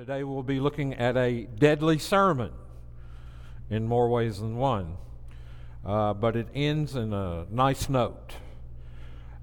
Today 0.00 0.24
we'll 0.24 0.42
be 0.42 0.60
looking 0.60 0.94
at 0.94 1.18
a 1.18 1.42
deadly 1.42 1.98
sermon 1.98 2.52
in 3.68 3.86
more 3.86 4.08
ways 4.08 4.40
than 4.40 4.56
one, 4.56 4.96
uh, 5.84 6.14
but 6.14 6.36
it 6.36 6.48
ends 6.54 6.96
in 6.96 7.12
a 7.12 7.44
nice 7.50 7.90
note 7.90 8.32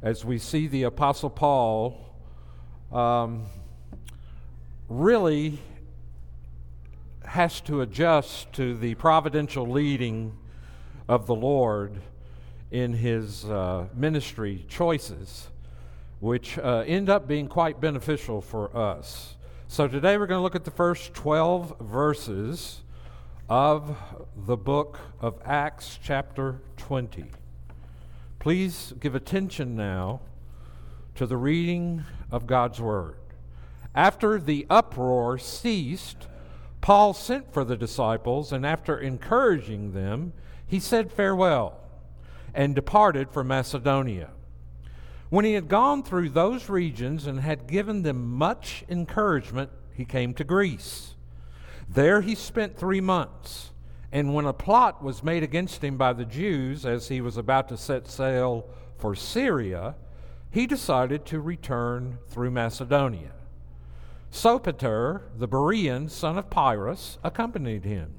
as 0.01 0.25
we 0.25 0.39
see 0.39 0.65
the 0.65 0.81
Apostle 0.81 1.29
Paul 1.29 1.96
um, 2.91 3.46
really 4.89 5.59
has 7.24 7.62
to 7.62 7.82
adjust 7.82 8.52
to 8.54 8.76
the 8.76 8.96
providential 8.96 9.70
leading 9.70 10.36
of 11.08 11.28
the 11.28 11.36
Lord 11.36 12.02
in 12.71 12.94
his 12.94 13.46
uh, 13.46 13.86
ministry 13.94 14.66
choices, 14.68 15.50
which 16.20 16.58
uh, 16.58 16.84
end 16.88 17.12
up 17.12 17.28
being 17.28 17.48
quite 17.48 17.80
beneficial 17.80 18.42
for 18.42 18.76
us. 18.76 19.36
So 19.70 19.86
today 19.86 20.18
we're 20.18 20.27
going 20.27 20.39
to 20.39 20.43
look 20.43 20.55
at 20.55 20.63
the 20.63 20.71
first 20.71 21.13
12 21.13 21.81
verses 21.81 22.83
of 23.50 23.97
the 24.33 24.55
book 24.55 24.97
of 25.19 25.42
Acts, 25.43 26.00
chapter 26.01 26.61
20. 26.78 27.25
Please 28.39 28.93
give 29.01 29.14
attention 29.14 29.75
now 29.75 30.21
to 31.15 31.28
the 31.28 31.36
reading 31.36 32.06
of 32.31 32.47
God's 32.47 32.80
Word. 32.80 33.17
After 33.94 34.39
the 34.39 34.66
uproar 34.69 35.38
ceased, 35.38 36.28
Paul 36.80 37.14
sent 37.14 37.52
for 37.52 37.66
the 37.66 37.75
disciples, 37.75 38.53
and 38.53 38.66
after 38.66 38.97
encouraging 38.97 39.92
them, 39.92 40.31
he 40.66 40.80
said 40.80 41.11
farewell 41.11 41.78
and 42.53 42.73
departed 42.73 43.31
for 43.31 43.44
Macedonia. 43.44 44.30
When 45.30 45.44
he 45.44 45.53
had 45.53 45.67
gone 45.67 46.03
through 46.03 46.30
those 46.30 46.69
regions 46.69 47.27
and 47.27 47.39
had 47.39 47.67
given 47.67 48.03
them 48.03 48.38
much 48.38 48.86
encouragement, 48.88 49.69
he 49.94 50.05
came 50.05 50.33
to 50.36 50.44
Greece. 50.44 51.16
There 51.89 52.22
he 52.22 52.36
spent 52.36 52.77
three 52.77 53.02
months. 53.02 53.72
And 54.11 54.33
when 54.33 54.45
a 54.45 54.53
plot 54.53 55.03
was 55.03 55.23
made 55.23 55.44
against 55.44 55.84
him 55.84 55.97
by 55.97 56.14
the 56.14 56.25
Jews 56.25 56.86
as 56.86 57.09
he 57.09 57.19
was 57.19 57.36
about 57.36 57.67
to 57.69 57.78
set 57.78 58.08
sail 58.08 58.69
for 58.97 59.16
Syria, 59.16 59.95
he 60.50 60.66
decided 60.66 61.25
to 61.25 61.41
return 61.41 62.19
through 62.30 62.52
Macedonia. 62.52 63.31
Sopater, 64.31 65.23
the 65.38 65.47
Berean 65.47 66.09
son 66.09 66.38
of 66.38 66.50
Pyrrhus, 66.50 67.17
accompanied 67.23 67.84
him. 67.84 68.14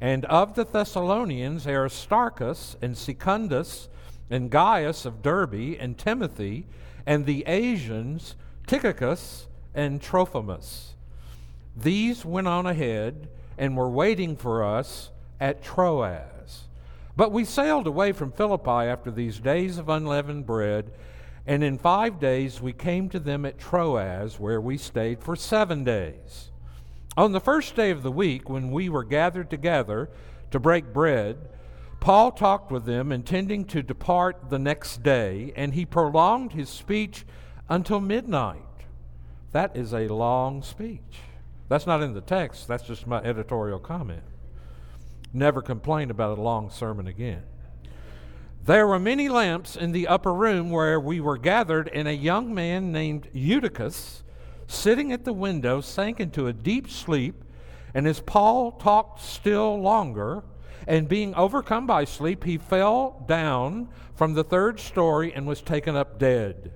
And 0.00 0.24
of 0.24 0.54
the 0.54 0.64
Thessalonians, 0.64 1.66
Aristarchus 1.66 2.76
and 2.82 2.96
Secundus, 2.96 3.88
and 4.34 4.50
Gaius 4.50 5.04
of 5.04 5.22
Derbe, 5.22 5.76
and 5.78 5.96
Timothy, 5.96 6.66
and 7.06 7.24
the 7.24 7.44
Asians, 7.46 8.34
Tychicus 8.66 9.46
and 9.76 10.02
Trophimus. 10.02 10.94
These 11.76 12.24
went 12.24 12.48
on 12.48 12.66
ahead 12.66 13.28
and 13.56 13.76
were 13.76 13.88
waiting 13.88 14.34
for 14.34 14.64
us 14.64 15.10
at 15.40 15.62
Troas. 15.62 16.64
But 17.16 17.30
we 17.30 17.44
sailed 17.44 17.86
away 17.86 18.10
from 18.10 18.32
Philippi 18.32 18.88
after 18.90 19.12
these 19.12 19.38
days 19.38 19.78
of 19.78 19.88
unleavened 19.88 20.46
bread, 20.46 20.90
and 21.46 21.62
in 21.62 21.78
five 21.78 22.18
days 22.18 22.60
we 22.60 22.72
came 22.72 23.08
to 23.10 23.20
them 23.20 23.46
at 23.46 23.56
Troas, 23.56 24.40
where 24.40 24.60
we 24.60 24.76
stayed 24.76 25.22
for 25.22 25.36
seven 25.36 25.84
days. 25.84 26.50
On 27.16 27.30
the 27.30 27.38
first 27.38 27.76
day 27.76 27.92
of 27.92 28.02
the 28.02 28.10
week, 28.10 28.48
when 28.48 28.72
we 28.72 28.88
were 28.88 29.04
gathered 29.04 29.48
together 29.48 30.10
to 30.50 30.58
break 30.58 30.92
bread, 30.92 31.36
Paul 32.04 32.32
talked 32.32 32.70
with 32.70 32.84
them, 32.84 33.10
intending 33.10 33.64
to 33.64 33.82
depart 33.82 34.50
the 34.50 34.58
next 34.58 35.02
day, 35.02 35.54
and 35.56 35.72
he 35.72 35.86
prolonged 35.86 36.52
his 36.52 36.68
speech 36.68 37.24
until 37.66 37.98
midnight. 37.98 38.60
That 39.52 39.74
is 39.74 39.94
a 39.94 40.08
long 40.08 40.62
speech. 40.62 41.20
That's 41.70 41.86
not 41.86 42.02
in 42.02 42.12
the 42.12 42.20
text, 42.20 42.68
that's 42.68 42.86
just 42.86 43.06
my 43.06 43.22
editorial 43.22 43.78
comment. 43.78 44.22
Never 45.32 45.62
complain 45.62 46.10
about 46.10 46.36
a 46.36 46.42
long 46.42 46.68
sermon 46.68 47.06
again. 47.06 47.44
There 48.66 48.86
were 48.86 48.98
many 48.98 49.30
lamps 49.30 49.74
in 49.74 49.92
the 49.92 50.06
upper 50.06 50.34
room 50.34 50.68
where 50.68 51.00
we 51.00 51.20
were 51.20 51.38
gathered, 51.38 51.88
and 51.88 52.06
a 52.06 52.14
young 52.14 52.52
man 52.52 52.92
named 52.92 53.30
Eutychus, 53.32 54.22
sitting 54.66 55.10
at 55.10 55.24
the 55.24 55.32
window, 55.32 55.80
sank 55.80 56.20
into 56.20 56.48
a 56.48 56.52
deep 56.52 56.90
sleep. 56.90 57.42
And 57.94 58.06
as 58.06 58.20
Paul 58.20 58.72
talked 58.72 59.22
still 59.22 59.80
longer, 59.80 60.44
and 60.86 61.08
being 61.08 61.34
overcome 61.34 61.86
by 61.86 62.04
sleep, 62.04 62.44
he 62.44 62.58
fell 62.58 63.24
down 63.26 63.88
from 64.14 64.34
the 64.34 64.44
third 64.44 64.78
story 64.78 65.32
and 65.34 65.46
was 65.46 65.62
taken 65.62 65.96
up 65.96 66.18
dead. 66.18 66.72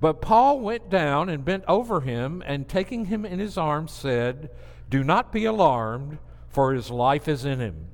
But 0.00 0.22
Paul 0.22 0.60
went 0.60 0.90
down 0.90 1.28
and 1.28 1.44
bent 1.44 1.64
over 1.66 2.00
him, 2.00 2.42
and 2.46 2.68
taking 2.68 3.06
him 3.06 3.24
in 3.24 3.38
his 3.38 3.58
arms, 3.58 3.92
said, 3.92 4.50
Do 4.88 5.02
not 5.02 5.32
be 5.32 5.44
alarmed, 5.44 6.18
for 6.48 6.72
his 6.72 6.90
life 6.90 7.28
is 7.28 7.44
in 7.44 7.58
him. 7.58 7.88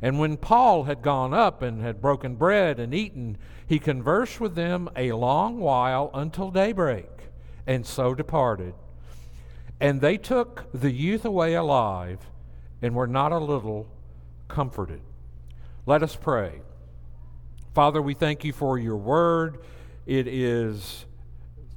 And 0.00 0.18
when 0.18 0.36
Paul 0.36 0.84
had 0.84 1.02
gone 1.02 1.34
up 1.34 1.62
and 1.62 1.82
had 1.82 2.00
broken 2.00 2.36
bread 2.36 2.78
and 2.78 2.94
eaten, 2.94 3.36
he 3.66 3.78
conversed 3.78 4.40
with 4.40 4.54
them 4.54 4.88
a 4.96 5.12
long 5.12 5.58
while 5.58 6.10
until 6.14 6.50
daybreak, 6.50 7.10
and 7.66 7.86
so 7.86 8.14
departed. 8.14 8.74
And 9.80 10.00
they 10.00 10.16
took 10.16 10.66
the 10.72 10.92
youth 10.92 11.24
away 11.24 11.54
alive, 11.54 12.30
and 12.80 12.94
were 12.94 13.06
not 13.06 13.32
a 13.32 13.38
little 13.38 13.86
comforted. 14.48 15.00
Let 15.86 16.02
us 16.02 16.16
pray. 16.16 16.60
Father, 17.74 18.00
we 18.00 18.14
thank 18.14 18.44
you 18.44 18.52
for 18.52 18.78
your 18.78 18.96
word. 18.96 19.58
It 20.06 20.26
is 20.26 21.04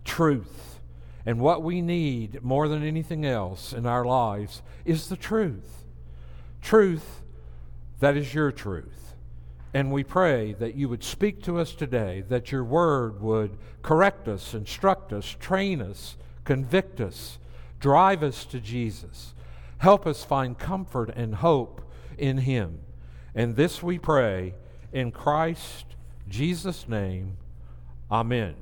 truth. 0.05 0.79
And 1.25 1.39
what 1.39 1.61
we 1.61 1.81
need 1.81 2.41
more 2.43 2.67
than 2.67 2.83
anything 2.83 3.25
else 3.25 3.73
in 3.73 3.85
our 3.85 4.05
lives 4.05 4.61
is 4.85 5.09
the 5.09 5.17
truth. 5.17 5.85
Truth 6.61 7.21
that 7.99 8.15
is 8.15 8.33
your 8.33 8.51
truth. 8.51 9.15
And 9.73 9.91
we 9.91 10.03
pray 10.03 10.53
that 10.53 10.75
you 10.75 10.89
would 10.89 11.03
speak 11.03 11.43
to 11.43 11.59
us 11.59 11.73
today, 11.73 12.23
that 12.29 12.51
your 12.51 12.63
word 12.63 13.21
would 13.21 13.57
correct 13.81 14.27
us, 14.27 14.53
instruct 14.53 15.13
us, 15.13 15.35
train 15.39 15.81
us, 15.81 16.17
convict 16.43 16.99
us, 16.99 17.37
drive 17.79 18.23
us 18.23 18.45
to 18.45 18.59
Jesus. 18.59 19.35
Help 19.77 20.07
us 20.07 20.23
find 20.23 20.57
comfort 20.57 21.11
and 21.15 21.35
hope 21.35 21.81
in 22.19 22.39
him. 22.39 22.79
And 23.33 23.55
this 23.55 23.81
we 23.81 23.97
pray 23.97 24.55
in 24.91 25.11
Christ 25.11 25.85
Jesus' 26.27 26.87
name. 26.87 27.37
Amen. 28.11 28.55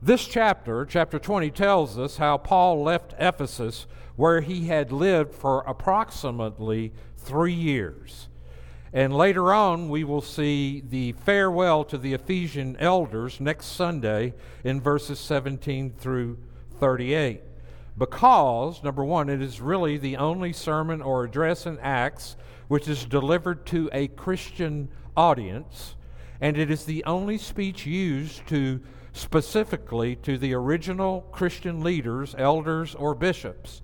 This 0.00 0.26
chapter, 0.26 0.84
chapter 0.84 1.18
20, 1.18 1.50
tells 1.50 1.98
us 1.98 2.16
how 2.16 2.36
Paul 2.36 2.82
left 2.82 3.14
Ephesus, 3.18 3.86
where 4.16 4.40
he 4.40 4.66
had 4.66 4.90
lived 4.90 5.34
for 5.34 5.60
approximately 5.60 6.92
three 7.16 7.52
years. 7.52 8.28
And 8.92 9.16
later 9.16 9.54
on, 9.54 9.88
we 9.88 10.04
will 10.04 10.20
see 10.20 10.82
the 10.86 11.12
farewell 11.12 11.84
to 11.84 11.96
the 11.96 12.12
Ephesian 12.12 12.76
elders 12.78 13.40
next 13.40 13.66
Sunday 13.66 14.34
in 14.64 14.80
verses 14.80 15.18
17 15.18 15.94
through 15.98 16.36
38 16.78 17.42
because, 17.96 18.82
number 18.82 19.04
one, 19.04 19.28
it 19.28 19.42
is 19.42 19.60
really 19.60 19.98
the 19.98 20.16
only 20.16 20.52
sermon 20.52 21.02
or 21.02 21.24
address 21.24 21.66
in 21.66 21.78
Acts 21.80 22.36
which 22.72 22.88
is 22.88 23.04
delivered 23.04 23.66
to 23.66 23.90
a 23.92 24.08
Christian 24.08 24.88
audience, 25.14 25.94
and 26.40 26.56
it 26.56 26.70
is 26.70 26.86
the 26.86 27.04
only 27.04 27.36
speech 27.36 27.84
used 27.84 28.46
to 28.46 28.80
specifically 29.12 30.16
to 30.16 30.38
the 30.38 30.54
original 30.54 31.20
Christian 31.32 31.82
leaders, 31.82 32.34
elders, 32.38 32.94
or 32.94 33.14
bishops. 33.14 33.82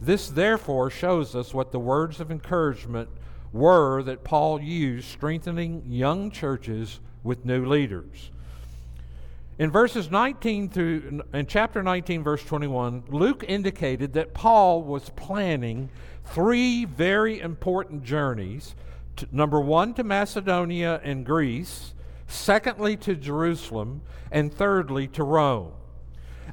This 0.00 0.28
therefore 0.28 0.90
shows 0.90 1.36
us 1.36 1.54
what 1.54 1.70
the 1.70 1.78
words 1.78 2.18
of 2.18 2.32
encouragement 2.32 3.08
were 3.52 4.02
that 4.02 4.24
Paul 4.24 4.60
used 4.60 5.06
strengthening 5.08 5.84
young 5.86 6.32
churches 6.32 6.98
with 7.22 7.44
new 7.44 7.64
leaders. 7.64 8.32
In 9.58 9.70
verses 9.70 10.10
19 10.10 10.68
through, 10.68 11.22
in 11.32 11.46
chapter 11.46 11.82
19, 11.82 12.22
verse 12.22 12.44
21, 12.44 13.04
Luke 13.08 13.42
indicated 13.48 14.12
that 14.12 14.34
Paul 14.34 14.82
was 14.82 15.08
planning 15.16 15.88
three 16.26 16.84
very 16.84 17.40
important 17.40 18.02
journeys. 18.02 18.74
To, 19.16 19.26
number 19.32 19.58
one, 19.58 19.94
to 19.94 20.04
Macedonia 20.04 21.00
and 21.02 21.24
Greece, 21.24 21.94
secondly, 22.26 22.98
to 22.98 23.14
Jerusalem, 23.14 24.02
and 24.30 24.52
thirdly, 24.52 25.08
to 25.08 25.24
Rome. 25.24 25.72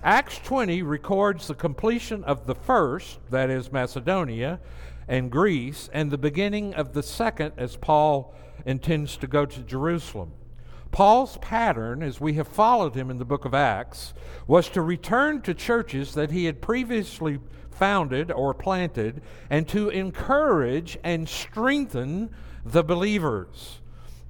Acts 0.02 0.40
20 0.40 0.82
records 0.82 1.48
the 1.48 1.56
completion 1.56 2.24
of 2.24 2.46
the 2.46 2.56
first, 2.56 3.20
that 3.32 3.50
is, 3.50 3.70
Macedonia 3.70 4.62
and 5.10 5.30
Greece, 5.30 5.90
and 5.92 6.10
the 6.10 6.18
beginning 6.18 6.74
of 6.76 6.94
the 6.94 7.04
second, 7.04 7.52
as 7.58 7.76
Paul 7.76 8.34
intends 8.66 9.18
to 9.18 9.28
go 9.28 9.46
to 9.46 9.60
Jerusalem. 9.60 10.32
Paul's 10.94 11.38
pattern, 11.38 12.04
as 12.04 12.22
we 12.22 12.34
have 12.34 12.48
followed 12.48 12.94
him 12.94 13.10
in 13.10 13.18
the 13.18 13.26
book 13.26 13.46
of 13.46 13.56
Acts, 13.56 14.14
was 14.46 14.70
to 14.70 14.82
return 14.84 15.42
to 15.42 15.56
churches 15.56 16.14
that 16.14 16.30
he 16.30 16.46
had 16.46 16.62
previously 16.62 17.40
founded 17.72 18.32
or 18.32 18.54
planted 18.54 19.24
and 19.50 19.68
to 19.70 19.90
encourage 19.90 21.00
and 21.04 21.28
strengthen 21.28 22.30
the 22.64 22.84
believers. 22.84 23.82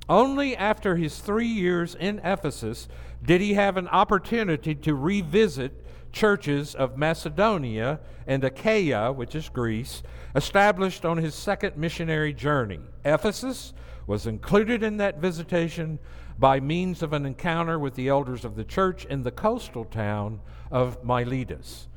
Only 0.08 0.56
after 0.56 0.96
his 0.96 1.20
three 1.20 1.48
years 1.48 1.96
in 1.96 2.20
Ephesus 2.20 2.88
did 3.22 3.42
he 3.42 3.56
have 3.56 3.76
an 3.76 3.90
opportunity 3.90 4.74
to 4.74 4.96
revisit 4.96 5.86
churches 6.14 6.76
of 6.76 6.98
Macedonia 6.98 8.00
and 8.26 8.42
Achaia, 8.42 9.12
which 9.12 9.36
is 9.36 9.50
Greece, 9.50 10.02
established 10.34 11.04
on 11.04 11.18
his 11.18 11.36
second 11.36 11.76
missionary 11.76 12.34
journey. 12.34 12.80
Ephesus 13.04 13.74
was 14.08 14.28
included 14.28 14.84
in 14.84 14.98
that 14.98 15.20
visitation 15.20 16.00
by 16.38 16.60
means 16.60 17.02
of 17.02 17.14
an 17.14 17.26
encounter 17.26 17.78
with 17.78 17.96
the 17.96 18.08
elders 18.08 18.44
of 18.46 18.56
the 18.56 18.64
church 18.64 19.06
in 19.06 19.24
the 19.24 19.32
coastal 19.32 19.86
town 19.86 20.40
of 20.72 21.04
Miletus. 21.04 21.88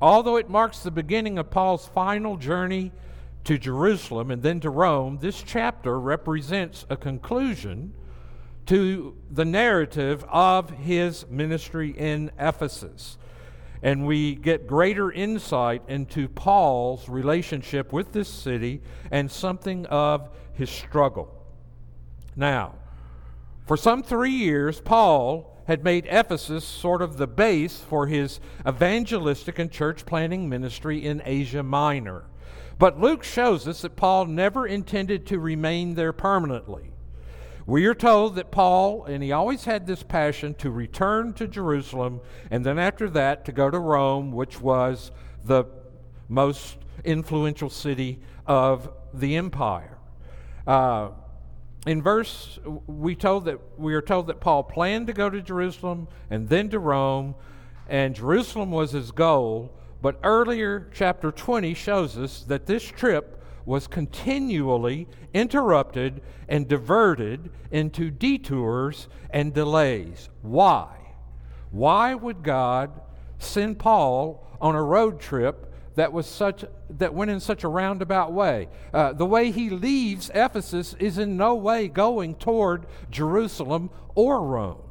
Although 0.00 0.36
it 0.36 0.50
marks 0.50 0.80
the 0.80 0.90
beginning 0.90 1.38
of 1.38 1.50
Paul's 1.50 1.86
final 1.88 2.36
journey 2.36 2.92
to 3.44 3.58
Jerusalem 3.58 4.30
and 4.30 4.42
then 4.42 4.60
to 4.60 4.70
Rome, 4.70 5.18
this 5.20 5.42
chapter 5.42 5.98
represents 6.00 6.86
a 6.90 6.96
conclusion 6.96 7.94
to 8.66 9.16
the 9.30 9.44
narrative 9.44 10.24
of 10.28 10.70
his 10.70 11.26
ministry 11.28 11.90
in 11.96 12.30
Ephesus. 12.38 13.18
And 13.82 14.06
we 14.06 14.34
get 14.34 14.66
greater 14.66 15.12
insight 15.12 15.82
into 15.88 16.26
Paul's 16.28 17.06
relationship 17.08 17.92
with 17.92 18.12
this 18.12 18.28
city 18.28 18.80
and 19.10 19.30
something 19.30 19.84
of 19.86 20.30
his 20.54 20.70
struggle. 20.70 21.30
Now, 22.34 22.76
for 23.66 23.76
some 23.76 24.02
three 24.02 24.30
years, 24.30 24.80
Paul 24.80 25.62
had 25.66 25.82
made 25.82 26.06
Ephesus 26.10 26.64
sort 26.64 27.00
of 27.00 27.16
the 27.16 27.26
base 27.26 27.78
for 27.78 28.06
his 28.06 28.38
evangelistic 28.68 29.58
and 29.58 29.70
church 29.70 30.04
planting 30.04 30.48
ministry 30.48 31.04
in 31.04 31.22
Asia 31.24 31.62
Minor. 31.62 32.24
But 32.78 33.00
Luke 33.00 33.24
shows 33.24 33.66
us 33.66 33.82
that 33.82 33.96
Paul 33.96 34.26
never 34.26 34.66
intended 34.66 35.26
to 35.26 35.38
remain 35.38 35.94
there 35.94 36.12
permanently. 36.12 36.90
We 37.66 37.86
are 37.86 37.94
told 37.94 38.34
that 38.34 38.50
Paul, 38.50 39.04
and 39.06 39.22
he 39.22 39.32
always 39.32 39.64
had 39.64 39.86
this 39.86 40.02
passion 40.02 40.52
to 40.56 40.70
return 40.70 41.32
to 41.34 41.48
Jerusalem, 41.48 42.20
and 42.50 42.66
then 42.66 42.78
after 42.78 43.08
that 43.10 43.46
to 43.46 43.52
go 43.52 43.70
to 43.70 43.78
Rome, 43.78 44.32
which 44.32 44.60
was 44.60 45.10
the 45.44 45.64
most 46.28 46.76
influential 47.04 47.70
city 47.70 48.20
of 48.46 48.90
the 49.14 49.36
empire. 49.36 49.96
Uh, 50.66 51.10
in 51.86 52.02
verse 52.02 52.58
we 52.86 53.14
told 53.14 53.44
that 53.44 53.58
we 53.78 53.94
are 53.94 54.02
told 54.02 54.26
that 54.28 54.40
Paul 54.40 54.62
planned 54.62 55.06
to 55.08 55.12
go 55.12 55.28
to 55.28 55.40
Jerusalem 55.42 56.08
and 56.30 56.48
then 56.48 56.70
to 56.70 56.78
Rome 56.78 57.34
and 57.88 58.14
Jerusalem 58.14 58.70
was 58.70 58.92
his 58.92 59.10
goal 59.10 59.72
but 60.00 60.18
earlier 60.22 60.88
chapter 60.92 61.32
20 61.32 61.72
shows 61.74 62.18
us 62.18 62.42
that 62.44 62.66
this 62.66 62.82
trip 62.82 63.42
was 63.66 63.86
continually 63.86 65.08
interrupted 65.32 66.20
and 66.48 66.68
diverted 66.68 67.50
into 67.70 68.10
detours 68.10 69.08
and 69.30 69.54
delays. 69.54 70.28
Why? 70.42 70.88
Why 71.70 72.14
would 72.14 72.42
God 72.42 73.00
send 73.38 73.78
Paul 73.78 74.46
on 74.60 74.74
a 74.74 74.82
road 74.82 75.20
trip 75.20 75.72
that 75.96 76.12
was 76.12 76.26
such 76.26 76.64
that 76.90 77.14
went 77.14 77.30
in 77.30 77.40
such 77.40 77.64
a 77.64 77.68
roundabout 77.68 78.32
way. 78.32 78.68
Uh, 78.92 79.12
the 79.12 79.26
way 79.26 79.50
he 79.50 79.70
leaves 79.70 80.30
Ephesus 80.34 80.94
is 80.98 81.18
in 81.18 81.36
no 81.36 81.54
way 81.54 81.88
going 81.88 82.34
toward 82.34 82.86
Jerusalem 83.10 83.90
or 84.14 84.42
Rome. 84.42 84.82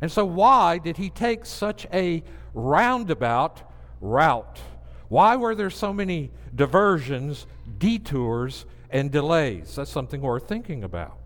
And 0.00 0.10
so, 0.10 0.24
why 0.24 0.78
did 0.78 0.96
he 0.96 1.10
take 1.10 1.46
such 1.46 1.86
a 1.92 2.24
roundabout 2.54 3.62
route? 4.00 4.60
Why 5.08 5.36
were 5.36 5.54
there 5.54 5.70
so 5.70 5.92
many 5.92 6.30
diversions, 6.54 7.46
detours, 7.78 8.66
and 8.90 9.10
delays? 9.10 9.76
That's 9.76 9.90
something 9.90 10.20
worth 10.20 10.48
thinking 10.48 10.82
about. 10.82 11.18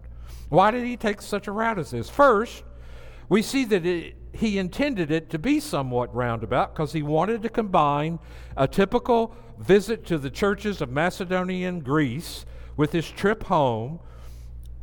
Why 0.51 0.71
did 0.71 0.85
he 0.85 0.97
take 0.97 1.23
such 1.23 1.47
a 1.47 1.53
route 1.53 1.79
as 1.79 1.91
this? 1.91 2.11
First, 2.11 2.65
we 3.29 3.43
see 3.43 3.65
that 3.65 3.87
it, 3.87 4.15
he 4.37 4.59
intended 4.59 5.11
it 5.11 5.31
to 5.31 5.39
be 5.39 5.61
somewhat 5.61 6.15
roundabout 6.15 6.75
because 6.75 6.93
he 6.93 7.03
wanted 7.03 7.43
to 7.43 7.49
combine 7.49 8.19
a 8.57 8.69
typical 8.69 9.35
visit 9.59 10.05
to 10.07 10.19
the 10.19 10.31
churches 10.31 10.81
of 10.81 10.91
Macedonia 10.91 11.69
and 11.69 11.85
Greece 11.85 12.45
with 12.77 12.93
his 12.93 13.11
trip 13.11 13.45
home. 13.45 14.01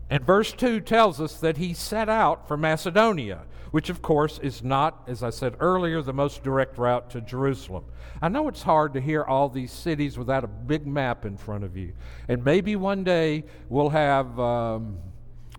And 0.09 0.25
verse 0.25 0.51
2 0.51 0.81
tells 0.81 1.19
us 1.21 1.39
that 1.39 1.57
he 1.57 1.73
set 1.73 2.09
out 2.09 2.47
for 2.47 2.57
Macedonia, 2.57 3.43
which 3.71 3.89
of 3.89 4.01
course 4.01 4.39
is 4.39 4.63
not, 4.63 5.03
as 5.07 5.23
I 5.23 5.29
said 5.29 5.55
earlier, 5.59 6.01
the 6.01 6.13
most 6.13 6.43
direct 6.43 6.77
route 6.77 7.09
to 7.11 7.21
Jerusalem. 7.21 7.85
I 8.21 8.29
know 8.29 8.47
it's 8.47 8.63
hard 8.63 8.93
to 8.93 9.01
hear 9.01 9.23
all 9.23 9.49
these 9.49 9.71
cities 9.71 10.17
without 10.17 10.43
a 10.43 10.47
big 10.47 10.85
map 10.85 11.25
in 11.25 11.37
front 11.37 11.63
of 11.63 11.75
you. 11.75 11.93
And 12.27 12.43
maybe 12.43 12.75
one 12.75 13.03
day 13.03 13.43
we'll 13.69 13.89
have, 13.89 14.39
um, 14.39 14.97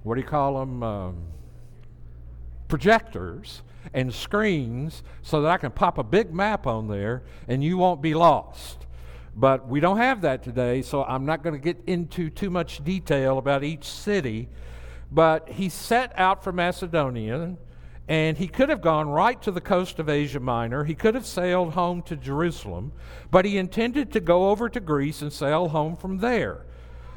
what 0.03 0.15
do 0.15 0.21
you 0.21 0.27
call 0.27 0.61
them? 0.61 0.83
Um, 0.83 1.17
projectors 2.69 3.63
and 3.95 4.13
screens 4.13 5.03
so 5.23 5.41
that 5.41 5.51
I 5.51 5.57
can 5.57 5.71
pop 5.71 5.97
a 5.97 6.03
big 6.03 6.35
map 6.35 6.67
on 6.67 6.89
there 6.89 7.23
and 7.49 7.65
you 7.65 7.79
won't 7.79 8.03
be 8.03 8.13
lost. 8.13 8.85
But 9.37 9.67
we 9.67 9.81
don't 9.81 9.97
have 9.97 10.21
that 10.23 10.43
today, 10.43 10.83
so 10.83 11.05
I'm 11.05 11.25
not 11.25 11.43
going 11.43 11.55
to 11.55 11.61
get 11.61 11.83
into 11.87 12.31
too 12.31 12.51
much 12.51 12.85
detail 12.85 13.39
about 13.39 13.65
each 13.65 13.85
city. 13.85 14.49
But 15.11 15.49
he 15.49 15.69
set 15.69 16.13
out 16.17 16.45
for 16.45 16.53
Macedonia, 16.53 17.57
and 18.07 18.37
he 18.37 18.47
could 18.47 18.69
have 18.69 18.81
gone 18.81 19.09
right 19.09 19.41
to 19.43 19.51
the 19.51 19.61
coast 19.61 19.99
of 19.99 20.09
Asia 20.09 20.41
Minor. 20.41 20.85
He 20.85 20.95
could 20.95 21.15
have 21.15 21.27
sailed 21.27 21.75
home 21.75 22.03
to 22.03 22.17
Jerusalem, 22.17 22.93
but 23.31 23.45
he 23.45 23.59
intended 23.59 24.13
to 24.13 24.21
go 24.21 24.51
over 24.51 24.69
to 24.69 24.81
Greece 24.81 25.21
and 25.23 25.33
sail 25.33 25.69
home 25.69 25.97
from 25.97 26.19
there. 26.19 26.65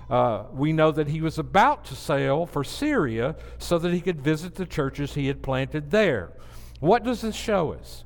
Uh, 0.09 0.43
we 0.53 0.73
know 0.73 0.91
that 0.91 1.09
he 1.09 1.21
was 1.21 1.37
about 1.37 1.85
to 1.85 1.95
sail 1.95 2.45
for 2.45 2.63
Syria 2.63 3.35
so 3.57 3.77
that 3.77 3.93
he 3.93 3.99
could 3.99 4.21
visit 4.21 4.55
the 4.55 4.65
churches 4.65 5.13
he 5.13 5.27
had 5.27 5.43
planted 5.43 5.91
there. 5.91 6.31
What 6.79 7.03
does 7.03 7.21
this 7.21 7.35
show 7.35 7.73
us? 7.73 8.03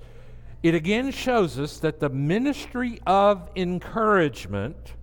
It 0.63 0.75
again 0.75 1.12
shows 1.12 1.57
us 1.59 1.79
that 1.79 2.00
the 2.00 2.09
ministry 2.09 3.00
of 3.06 3.50
encouragement 3.56 4.94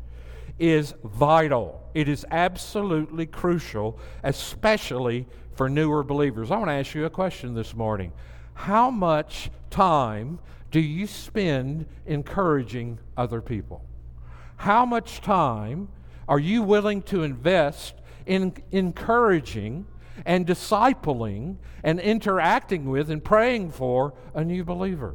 is 0.59 0.95
vital. 1.05 1.89
It 1.95 2.09
is 2.09 2.25
absolutely 2.31 3.27
crucial, 3.27 3.99
especially 4.23 5.27
for 5.55 5.69
newer 5.69 6.05
believers. 6.05 6.51
I 6.51 6.57
want 6.57 6.69
to 6.69 6.75
ask 6.75 6.95
you 6.95 7.05
a 7.05 7.11
question 7.11 7.55
this 7.55 7.75
morning. 7.75 8.13
How 8.55 8.91
much 8.91 9.51
time 9.71 10.39
do 10.71 10.81
you 10.81 11.07
spend 11.07 11.87
encouraging 12.07 12.99
other 13.17 13.41
people? 13.41 13.85
How 14.57 14.85
much 14.85 15.21
time 15.21 15.89
are 16.29 16.39
you 16.39 16.63
willing 16.63 17.03
to 17.03 17.23
invest 17.23 17.95
in 18.27 18.53
encouraging 18.71 19.87
and 20.25 20.47
discipling 20.47 21.57
and 21.83 22.01
interacting 22.01 22.89
with 22.89 23.11
and 23.11 23.25
praying 23.25 23.71
for 23.71 24.15
a 24.35 24.45
new 24.45 24.65
believer. 24.65 25.15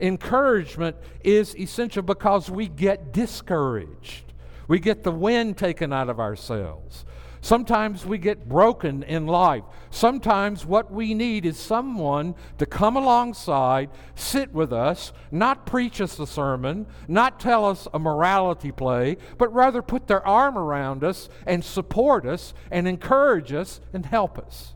Encouragement 0.00 0.96
is 1.22 1.54
essential 1.56 2.02
because 2.02 2.50
we 2.50 2.68
get 2.68 3.12
discouraged. 3.12 4.32
We 4.66 4.78
get 4.78 5.02
the 5.02 5.12
wind 5.12 5.56
taken 5.56 5.92
out 5.92 6.08
of 6.08 6.18
ourselves. 6.18 7.04
Sometimes 7.44 8.06
we 8.06 8.18
get 8.18 8.48
broken 8.48 9.02
in 9.02 9.26
life. 9.26 9.64
Sometimes 9.90 10.64
what 10.64 10.92
we 10.92 11.12
need 11.12 11.44
is 11.44 11.58
someone 11.58 12.36
to 12.58 12.66
come 12.66 12.96
alongside, 12.96 13.90
sit 14.14 14.54
with 14.54 14.72
us, 14.72 15.12
not 15.32 15.66
preach 15.66 16.00
us 16.00 16.20
a 16.20 16.26
sermon, 16.26 16.86
not 17.08 17.40
tell 17.40 17.64
us 17.64 17.88
a 17.92 17.98
morality 17.98 18.70
play, 18.70 19.16
but 19.38 19.52
rather 19.52 19.82
put 19.82 20.06
their 20.06 20.24
arm 20.24 20.56
around 20.56 21.02
us 21.02 21.28
and 21.44 21.64
support 21.64 22.24
us 22.24 22.54
and 22.70 22.86
encourage 22.86 23.52
us 23.52 23.80
and 23.92 24.06
help 24.06 24.38
us. 24.38 24.74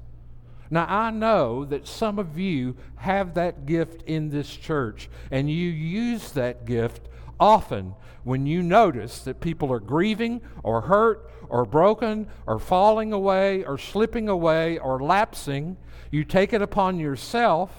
Now, 0.69 0.87
I 0.89 1.13
know 1.13 1.65
that 1.67 1.87
some 1.87 2.19
of 2.19 2.37
you 2.37 2.77
have 2.97 3.35
that 3.35 3.65
gift 3.65 4.03
in 4.03 4.31
this 4.31 4.51
church, 4.51 5.09
and 5.31 5.49
you 5.49 5.71
use 5.71 6.33
that 6.33 6.65
gift 6.65 7.09
often 7.39 7.95
when 8.25 8.45
you 8.45 8.61
notice 8.61 9.21
that 9.21 9.41
people 9.41 9.73
are 9.73 9.79
grieving 9.79 10.41
or 10.65 10.81
hurt 10.81 11.31
or 11.49 11.65
broken 11.65 12.29
or 12.47 12.59
falling 12.59 13.13
away 13.13 13.65
or 13.65 13.79
slipping 13.79 14.29
away 14.29 14.79
or 14.79 15.03
lapsing, 15.03 15.77
you 16.11 16.25
take 16.25 16.53
it 16.53 16.63
upon 16.63 16.99
yourself, 16.99 17.71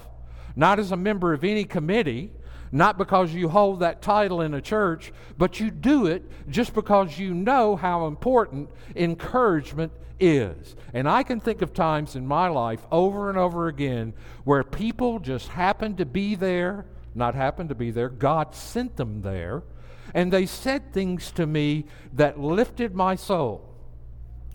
not 0.56 0.80
as 0.80 0.92
a 0.92 0.98
member 0.98 1.34
of 1.34 1.44
any 1.44 1.64
committee, 1.64 2.32
not 2.72 2.98
because 2.98 3.34
you 3.34 3.50
hold 3.50 3.80
that 3.80 4.02
title 4.02 4.42
in 4.42 4.54
a 4.54 4.62
church, 4.62 5.12
but 5.38 5.60
you 5.60 5.72
do 5.72 6.06
it 6.06 6.30
just 6.50 6.74
because 6.74 7.18
you 7.18 7.34
know 7.34 7.76
how 7.76 8.08
important 8.08 8.70
encouragement 8.96 9.92
is. 10.20 10.76
And 10.94 11.08
I 11.08 11.24
can 11.24 11.40
think 11.40 11.62
of 11.62 11.74
times 11.74 12.16
in 12.16 12.28
my 12.28 12.48
life 12.48 12.86
over 12.92 13.30
and 13.30 13.38
over 13.38 13.68
again 13.68 14.14
where 14.44 14.64
people 14.64 15.20
just 15.20 15.48
happened 15.50 15.98
to 15.98 16.06
be 16.06 16.36
there, 16.36 16.86
not 17.16 17.36
happened 17.36 17.70
to 17.70 17.76
be 17.76 17.92
there, 17.92 18.10
God 18.10 18.56
sent 18.56 18.98
them 18.98 19.22
there 19.22 19.64
and 20.18 20.34
they 20.34 20.48
said 20.48 20.92
things 20.92 21.30
to 21.30 21.46
me 21.46 21.86
that 22.12 22.40
lifted 22.40 22.96
my 22.96 23.16
soul 23.16 23.64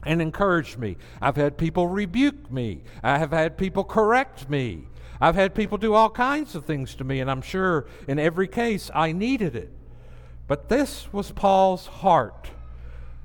and 0.03 0.21
encouraged 0.21 0.77
me. 0.77 0.97
I've 1.21 1.37
had 1.37 1.57
people 1.57 1.87
rebuke 1.87 2.51
me, 2.51 2.83
I 3.01 3.19
have 3.19 3.31
had 3.31 3.57
people 3.57 3.85
correct 3.85 4.51
me. 4.51 4.89
I've 5.21 5.37
had 5.37 5.55
people 5.55 5.79
do 5.79 5.95
all 5.95 6.11
kinds 6.11 6.57
of 6.57 6.65
things 6.65 6.97
to 6.97 7.05
me, 7.05 7.21
and 7.21 7.31
I'm 7.31 7.43
sure 7.43 7.87
in 8.09 8.19
every 8.19 8.49
case 8.49 8.91
I 8.93 9.13
needed 9.13 9.55
it. 9.55 9.71
But 10.49 10.69
this 10.69 11.13
was 11.13 11.31
Paul's 11.31 11.87
heart. 11.87 12.51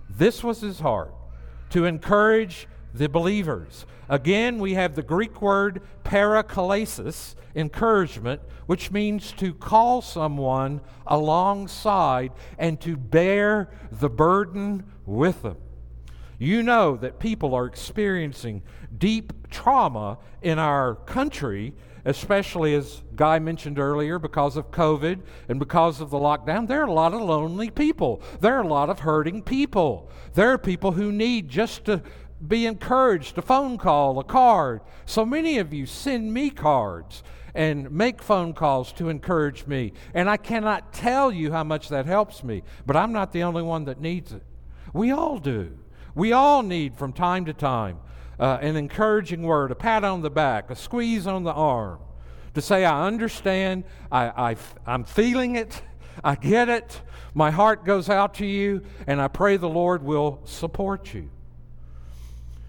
This 0.07 0.43
was 0.43 0.61
his 0.61 0.79
heart 0.79 1.15
to 1.71 1.85
encourage 1.85 2.67
the 2.97 3.07
believers. 3.09 3.85
Again, 4.09 4.59
we 4.59 4.73
have 4.73 4.95
the 4.95 5.03
Greek 5.03 5.41
word 5.41 5.81
parakalesis, 6.03 7.35
encouragement, 7.55 8.41
which 8.65 8.91
means 8.91 9.31
to 9.33 9.53
call 9.53 10.01
someone 10.01 10.81
alongside 11.05 12.31
and 12.57 12.79
to 12.81 12.95
bear 12.95 13.69
the 13.91 14.09
burden 14.09 14.85
with 15.05 15.41
them. 15.41 15.57
You 16.39 16.61
know 16.61 16.95
that 16.97 17.19
people 17.19 17.55
are 17.55 17.65
experiencing 17.65 18.61
deep 18.95 19.49
trauma 19.49 20.19
in 20.41 20.59
our 20.59 20.95
country, 20.95 21.73
especially 22.05 22.75
as 22.75 23.01
Guy 23.15 23.39
mentioned 23.39 23.79
earlier, 23.79 24.19
because 24.19 24.55
of 24.55 24.69
COVID 24.69 25.21
and 25.49 25.57
because 25.57 25.99
of 25.99 26.11
the 26.11 26.19
lockdown. 26.19 26.67
There 26.67 26.81
are 26.81 26.87
a 26.87 26.93
lot 26.93 27.13
of 27.13 27.21
lonely 27.21 27.71
people, 27.71 28.21
there 28.39 28.55
are 28.55 28.63
a 28.63 28.67
lot 28.67 28.89
of 28.89 28.99
hurting 28.99 29.41
people. 29.41 30.11
There 30.35 30.51
are 30.51 30.59
people 30.59 30.91
who 30.91 31.11
need 31.11 31.49
just 31.49 31.85
to 31.85 32.03
be 32.45 32.65
encouraged, 32.65 33.37
a 33.37 33.41
phone 33.41 33.77
call, 33.77 34.19
a 34.19 34.23
card. 34.23 34.81
So 35.05 35.25
many 35.25 35.57
of 35.57 35.73
you 35.73 35.85
send 35.85 36.33
me 36.33 36.49
cards 36.49 37.23
and 37.55 37.89
make 37.91 38.21
phone 38.21 38.53
calls 38.53 38.91
to 38.93 39.09
encourage 39.09 39.65
me. 39.65 39.93
And 40.13 40.29
I 40.29 40.37
cannot 40.37 40.93
tell 40.93 41.31
you 41.31 41.51
how 41.51 41.63
much 41.63 41.89
that 41.89 42.05
helps 42.05 42.43
me, 42.43 42.63
but 42.85 42.95
I'm 42.95 43.11
not 43.11 43.31
the 43.31 43.43
only 43.43 43.63
one 43.63 43.85
that 43.85 43.99
needs 43.99 44.31
it. 44.31 44.43
We 44.93 45.11
all 45.11 45.39
do. 45.39 45.77
We 46.13 46.31
all 46.33 46.63
need 46.63 46.95
from 46.95 47.13
time 47.13 47.45
to 47.45 47.53
time 47.53 47.99
uh, 48.39 48.57
an 48.61 48.75
encouraging 48.75 49.43
word, 49.43 49.71
a 49.71 49.75
pat 49.75 50.03
on 50.03 50.21
the 50.21 50.29
back, 50.29 50.69
a 50.69 50.75
squeeze 50.75 51.25
on 51.27 51.43
the 51.43 51.53
arm, 51.53 51.99
to 52.53 52.61
say, 52.61 52.85
I 52.85 53.05
understand, 53.05 53.83
I, 54.11 54.51
I, 54.51 54.55
I'm 54.85 55.03
feeling 55.03 55.55
it, 55.55 55.81
I 56.23 56.35
get 56.35 56.69
it, 56.69 57.01
my 57.33 57.51
heart 57.51 57.85
goes 57.85 58.09
out 58.09 58.35
to 58.35 58.45
you, 58.45 58.83
and 59.05 59.21
I 59.21 59.27
pray 59.27 59.57
the 59.57 59.69
Lord 59.69 60.03
will 60.03 60.41
support 60.45 61.13
you. 61.13 61.29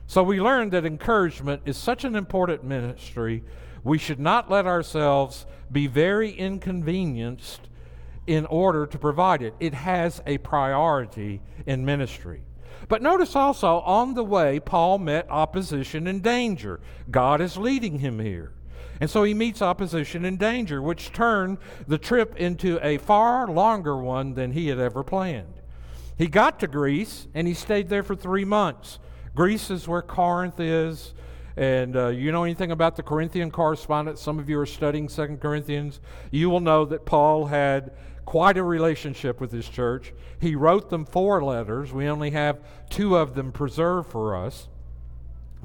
So 0.08 0.22
we 0.22 0.40
learned 0.40 0.72
that 0.72 0.86
encouragement 0.86 1.62
is 1.66 1.76
such 1.76 2.02
an 2.02 2.16
important 2.16 2.64
ministry, 2.64 3.44
we 3.84 3.98
should 3.98 4.18
not 4.18 4.50
let 4.50 4.66
ourselves 4.66 5.44
be 5.70 5.86
very 5.86 6.30
inconvenienced 6.30 7.68
in 8.26 8.46
order 8.46 8.86
to 8.86 8.98
provide 8.98 9.42
it. 9.42 9.54
It 9.60 9.74
has 9.74 10.22
a 10.26 10.38
priority 10.38 11.42
in 11.66 11.84
ministry. 11.84 12.40
But 12.88 13.02
notice 13.02 13.36
also, 13.36 13.80
on 13.80 14.14
the 14.14 14.24
way, 14.24 14.60
Paul 14.60 14.96
met 14.96 15.26
opposition 15.28 16.06
and 16.06 16.22
danger. 16.22 16.80
God 17.10 17.42
is 17.42 17.58
leading 17.58 17.98
him 17.98 18.18
here. 18.18 18.54
And 19.02 19.10
so 19.10 19.24
he 19.24 19.34
meets 19.34 19.60
opposition 19.60 20.24
and 20.24 20.38
danger, 20.38 20.80
which 20.80 21.12
turned 21.12 21.58
the 21.86 21.98
trip 21.98 22.34
into 22.36 22.78
a 22.82 22.96
far 22.96 23.46
longer 23.46 23.98
one 23.98 24.32
than 24.32 24.52
he 24.52 24.68
had 24.68 24.78
ever 24.78 25.02
planned. 25.02 25.60
He 26.16 26.28
got 26.28 26.60
to 26.60 26.66
Greece 26.66 27.28
and 27.34 27.46
he 27.46 27.52
stayed 27.52 27.90
there 27.90 28.02
for 28.02 28.16
three 28.16 28.46
months. 28.46 28.98
Greece 29.38 29.70
is 29.70 29.86
where 29.86 30.02
Corinth 30.02 30.58
is. 30.58 31.14
And 31.56 31.96
uh, 31.96 32.08
you 32.08 32.32
know 32.32 32.42
anything 32.42 32.72
about 32.72 32.96
the 32.96 33.04
Corinthian 33.04 33.52
correspondence? 33.52 34.20
Some 34.20 34.40
of 34.40 34.50
you 34.50 34.58
are 34.58 34.66
studying 34.66 35.08
Second 35.08 35.40
Corinthians. 35.40 36.00
You 36.32 36.50
will 36.50 36.58
know 36.58 36.84
that 36.86 37.06
Paul 37.06 37.46
had 37.46 37.92
quite 38.24 38.56
a 38.56 38.64
relationship 38.64 39.40
with 39.40 39.52
his 39.52 39.68
church. 39.68 40.12
He 40.40 40.56
wrote 40.56 40.90
them 40.90 41.04
four 41.04 41.40
letters. 41.44 41.92
We 41.92 42.08
only 42.08 42.30
have 42.30 42.58
two 42.90 43.16
of 43.16 43.36
them 43.36 43.52
preserved 43.52 44.10
for 44.10 44.34
us. 44.34 44.66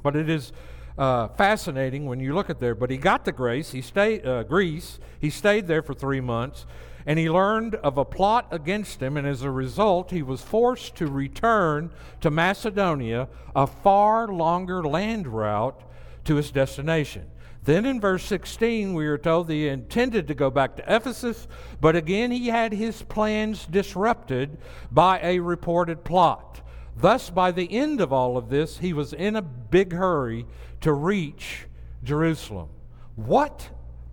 But 0.04 0.14
it 0.14 0.30
is 0.30 0.52
uh, 0.96 1.26
fascinating 1.30 2.06
when 2.06 2.20
you 2.20 2.32
look 2.32 2.50
at 2.50 2.60
there. 2.60 2.76
But 2.76 2.90
he 2.90 2.96
got 2.96 3.24
the 3.24 3.32
Grace. 3.32 3.72
He 3.72 3.82
stayed 3.82 4.24
uh, 4.24 4.44
Greece. 4.44 5.00
He 5.18 5.30
stayed 5.30 5.66
there 5.66 5.82
for 5.82 5.94
three 5.94 6.20
months 6.20 6.64
and 7.06 7.18
he 7.18 7.28
learned 7.28 7.74
of 7.76 7.98
a 7.98 8.04
plot 8.04 8.48
against 8.50 9.00
him, 9.00 9.16
and 9.16 9.26
as 9.26 9.42
a 9.42 9.50
result, 9.50 10.10
he 10.10 10.22
was 10.22 10.40
forced 10.40 10.96
to 10.96 11.06
return 11.06 11.90
to 12.20 12.30
Macedonia, 12.30 13.28
a 13.54 13.66
far 13.66 14.28
longer 14.28 14.82
land 14.82 15.26
route 15.26 15.82
to 16.24 16.36
his 16.36 16.50
destination. 16.50 17.26
Then 17.64 17.86
in 17.86 18.00
verse 18.00 18.24
16, 18.24 18.92
we 18.94 19.06
are 19.06 19.18
told 19.18 19.48
that 19.48 19.54
he 19.54 19.68
intended 19.68 20.28
to 20.28 20.34
go 20.34 20.50
back 20.50 20.76
to 20.76 20.94
Ephesus, 20.94 21.48
but 21.80 21.96
again 21.96 22.30
he 22.30 22.48
had 22.48 22.72
his 22.72 23.02
plans 23.02 23.66
disrupted 23.66 24.58
by 24.90 25.18
a 25.22 25.38
reported 25.38 26.04
plot. 26.04 26.60
Thus, 26.96 27.30
by 27.30 27.50
the 27.50 27.72
end 27.72 28.00
of 28.00 28.12
all 28.12 28.36
of 28.36 28.50
this, 28.50 28.78
he 28.78 28.92
was 28.92 29.12
in 29.12 29.34
a 29.34 29.42
big 29.42 29.92
hurry 29.92 30.46
to 30.82 30.92
reach 30.92 31.66
Jerusalem. 32.02 32.68
What 33.16 33.70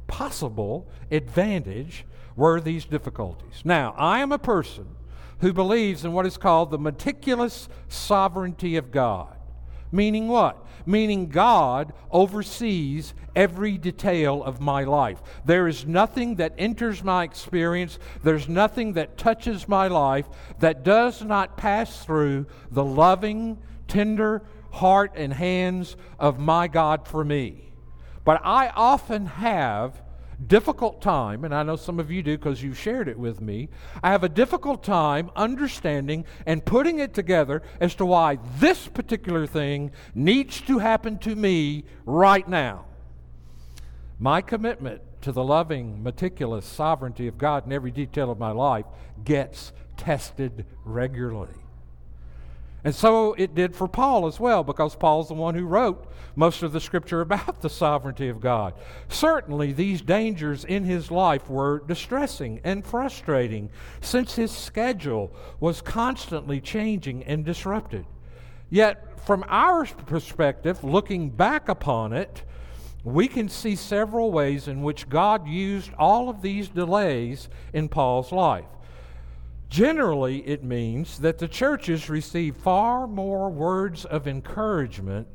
possible 0.07 0.87
advantage 1.11 2.05
were 2.35 2.59
these 2.59 2.85
difficulties. 2.85 3.61
Now, 3.63 3.93
I 3.97 4.19
am 4.19 4.31
a 4.31 4.39
person 4.39 4.95
who 5.39 5.53
believes 5.53 6.05
in 6.05 6.13
what 6.13 6.25
is 6.25 6.37
called 6.37 6.71
the 6.71 6.77
meticulous 6.77 7.67
sovereignty 7.87 8.77
of 8.77 8.91
God. 8.91 9.35
Meaning 9.91 10.27
what? 10.27 10.65
Meaning 10.85 11.27
God 11.27 11.93
oversees 12.09 13.13
every 13.35 13.77
detail 13.77 14.43
of 14.43 14.61
my 14.61 14.83
life. 14.83 15.21
There 15.45 15.67
is 15.67 15.85
nothing 15.85 16.35
that 16.35 16.53
enters 16.57 17.03
my 17.03 17.23
experience, 17.23 17.99
there's 18.23 18.47
nothing 18.47 18.93
that 18.93 19.17
touches 19.17 19.67
my 19.67 19.87
life 19.87 20.27
that 20.59 20.83
does 20.83 21.23
not 21.23 21.57
pass 21.57 22.05
through 22.05 22.45
the 22.71 22.85
loving, 22.85 23.57
tender 23.87 24.43
heart 24.71 25.11
and 25.15 25.33
hands 25.33 25.97
of 26.17 26.39
my 26.39 26.67
God 26.67 27.07
for 27.07 27.23
me. 27.23 27.73
But 28.23 28.41
I 28.43 28.69
often 28.69 29.25
have 29.25 30.01
difficult 30.47 31.01
time, 31.01 31.43
and 31.43 31.53
I 31.53 31.63
know 31.63 31.75
some 31.75 31.99
of 31.99 32.11
you 32.11 32.23
do 32.23 32.37
because 32.37 32.63
you 32.63 32.73
shared 32.73 33.07
it 33.07 33.17
with 33.17 33.41
me. 33.41 33.69
I 34.03 34.11
have 34.11 34.23
a 34.23 34.29
difficult 34.29 34.83
time 34.83 35.29
understanding 35.35 36.25
and 36.45 36.65
putting 36.65 36.99
it 36.99 37.13
together 37.13 37.61
as 37.79 37.95
to 37.95 38.05
why 38.05 38.39
this 38.59 38.87
particular 38.87 39.45
thing 39.45 39.91
needs 40.15 40.61
to 40.61 40.79
happen 40.79 41.17
to 41.19 41.35
me 41.35 41.85
right 42.05 42.47
now. 42.47 42.85
My 44.19 44.41
commitment 44.41 45.01
to 45.21 45.31
the 45.31 45.43
loving, 45.43 46.01
meticulous 46.03 46.65
sovereignty 46.65 47.27
of 47.27 47.37
God 47.37 47.65
in 47.65 47.71
every 47.71 47.91
detail 47.91 48.31
of 48.31 48.39
my 48.39 48.51
life 48.51 48.85
gets 49.23 49.71
tested 49.97 50.65
regularly. 50.83 51.53
And 52.83 52.95
so 52.95 53.33
it 53.33 53.53
did 53.53 53.75
for 53.75 53.87
Paul 53.87 54.25
as 54.25 54.39
well, 54.39 54.63
because 54.63 54.95
Paul's 54.95 55.27
the 55.27 55.35
one 55.35 55.53
who 55.53 55.65
wrote 55.65 56.11
most 56.35 56.63
of 56.63 56.71
the 56.71 56.81
scripture 56.81 57.21
about 57.31 57.61
the 57.61 57.69
sovereignty 57.69 58.27
of 58.27 58.41
God. 58.41 58.73
Certainly, 59.09 59.73
these 59.73 60.01
dangers 60.01 60.65
in 60.65 60.83
his 60.83 61.11
life 61.11 61.49
were 61.49 61.83
distressing 61.87 62.59
and 62.63 62.85
frustrating, 62.85 63.69
since 64.01 64.35
his 64.35 64.51
schedule 64.51 65.31
was 65.59 65.81
constantly 65.81 66.59
changing 66.59 67.23
and 67.23 67.45
disrupted. 67.45 68.05
Yet, 68.69 69.19
from 69.25 69.45
our 69.47 69.85
perspective, 69.85 70.83
looking 70.83 71.29
back 71.29 71.69
upon 71.69 72.13
it, 72.13 72.43
we 73.03 73.27
can 73.27 73.49
see 73.49 73.75
several 73.75 74.31
ways 74.31 74.67
in 74.67 74.81
which 74.81 75.09
God 75.09 75.47
used 75.47 75.91
all 75.97 76.29
of 76.29 76.41
these 76.41 76.69
delays 76.69 77.49
in 77.73 77.89
Paul's 77.89 78.31
life. 78.31 78.65
Generally, 79.71 80.45
it 80.45 80.65
means 80.65 81.19
that 81.19 81.37
the 81.37 81.47
churches 81.47 82.09
receive 82.09 82.57
far 82.57 83.07
more 83.07 83.49
words 83.49 84.03
of 84.03 84.27
encouragement 84.27 85.27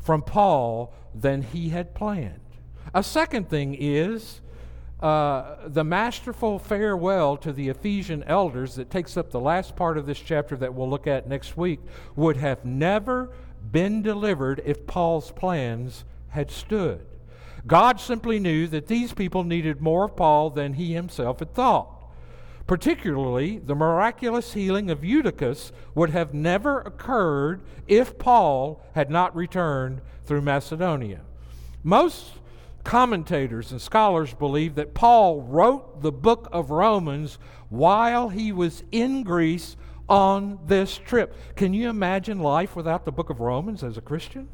from 0.00 0.20
Paul 0.20 0.92
than 1.14 1.42
he 1.42 1.68
had 1.68 1.94
planned. 1.94 2.40
A 2.92 3.04
second 3.04 3.48
thing 3.48 3.76
is 3.78 4.40
uh, 4.98 5.68
the 5.68 5.84
masterful 5.84 6.58
farewell 6.58 7.36
to 7.36 7.52
the 7.52 7.68
Ephesian 7.68 8.24
elders 8.24 8.74
that 8.74 8.90
takes 8.90 9.16
up 9.16 9.30
the 9.30 9.38
last 9.38 9.76
part 9.76 9.96
of 9.96 10.06
this 10.06 10.18
chapter 10.18 10.56
that 10.56 10.74
we'll 10.74 10.90
look 10.90 11.06
at 11.06 11.28
next 11.28 11.56
week 11.56 11.78
would 12.16 12.38
have 12.38 12.64
never 12.64 13.30
been 13.70 14.02
delivered 14.02 14.60
if 14.64 14.88
Paul's 14.88 15.30
plans 15.30 16.04
had 16.30 16.50
stood. 16.50 17.06
God 17.64 18.00
simply 18.00 18.40
knew 18.40 18.66
that 18.66 18.88
these 18.88 19.12
people 19.12 19.44
needed 19.44 19.80
more 19.80 20.06
of 20.06 20.16
Paul 20.16 20.50
than 20.50 20.72
he 20.72 20.94
himself 20.94 21.38
had 21.38 21.54
thought. 21.54 21.95
Particularly, 22.66 23.58
the 23.58 23.76
miraculous 23.76 24.54
healing 24.54 24.90
of 24.90 25.04
Eutychus 25.04 25.70
would 25.94 26.10
have 26.10 26.34
never 26.34 26.80
occurred 26.80 27.62
if 27.86 28.18
Paul 28.18 28.84
had 28.94 29.08
not 29.08 29.36
returned 29.36 30.00
through 30.24 30.42
Macedonia. 30.42 31.20
Most 31.84 32.32
commentators 32.82 33.70
and 33.70 33.80
scholars 33.80 34.34
believe 34.34 34.74
that 34.74 34.94
Paul 34.94 35.42
wrote 35.42 36.02
the 36.02 36.10
book 36.10 36.48
of 36.52 36.70
Romans 36.70 37.38
while 37.68 38.30
he 38.30 38.50
was 38.50 38.82
in 38.90 39.22
Greece 39.22 39.76
on 40.08 40.58
this 40.66 40.96
trip. 40.96 41.36
Can 41.54 41.72
you 41.72 41.88
imagine 41.88 42.40
life 42.40 42.74
without 42.74 43.04
the 43.04 43.12
book 43.12 43.30
of 43.30 43.40
Romans 43.40 43.84
as 43.84 43.96
a 43.96 44.00
Christian? 44.00 44.48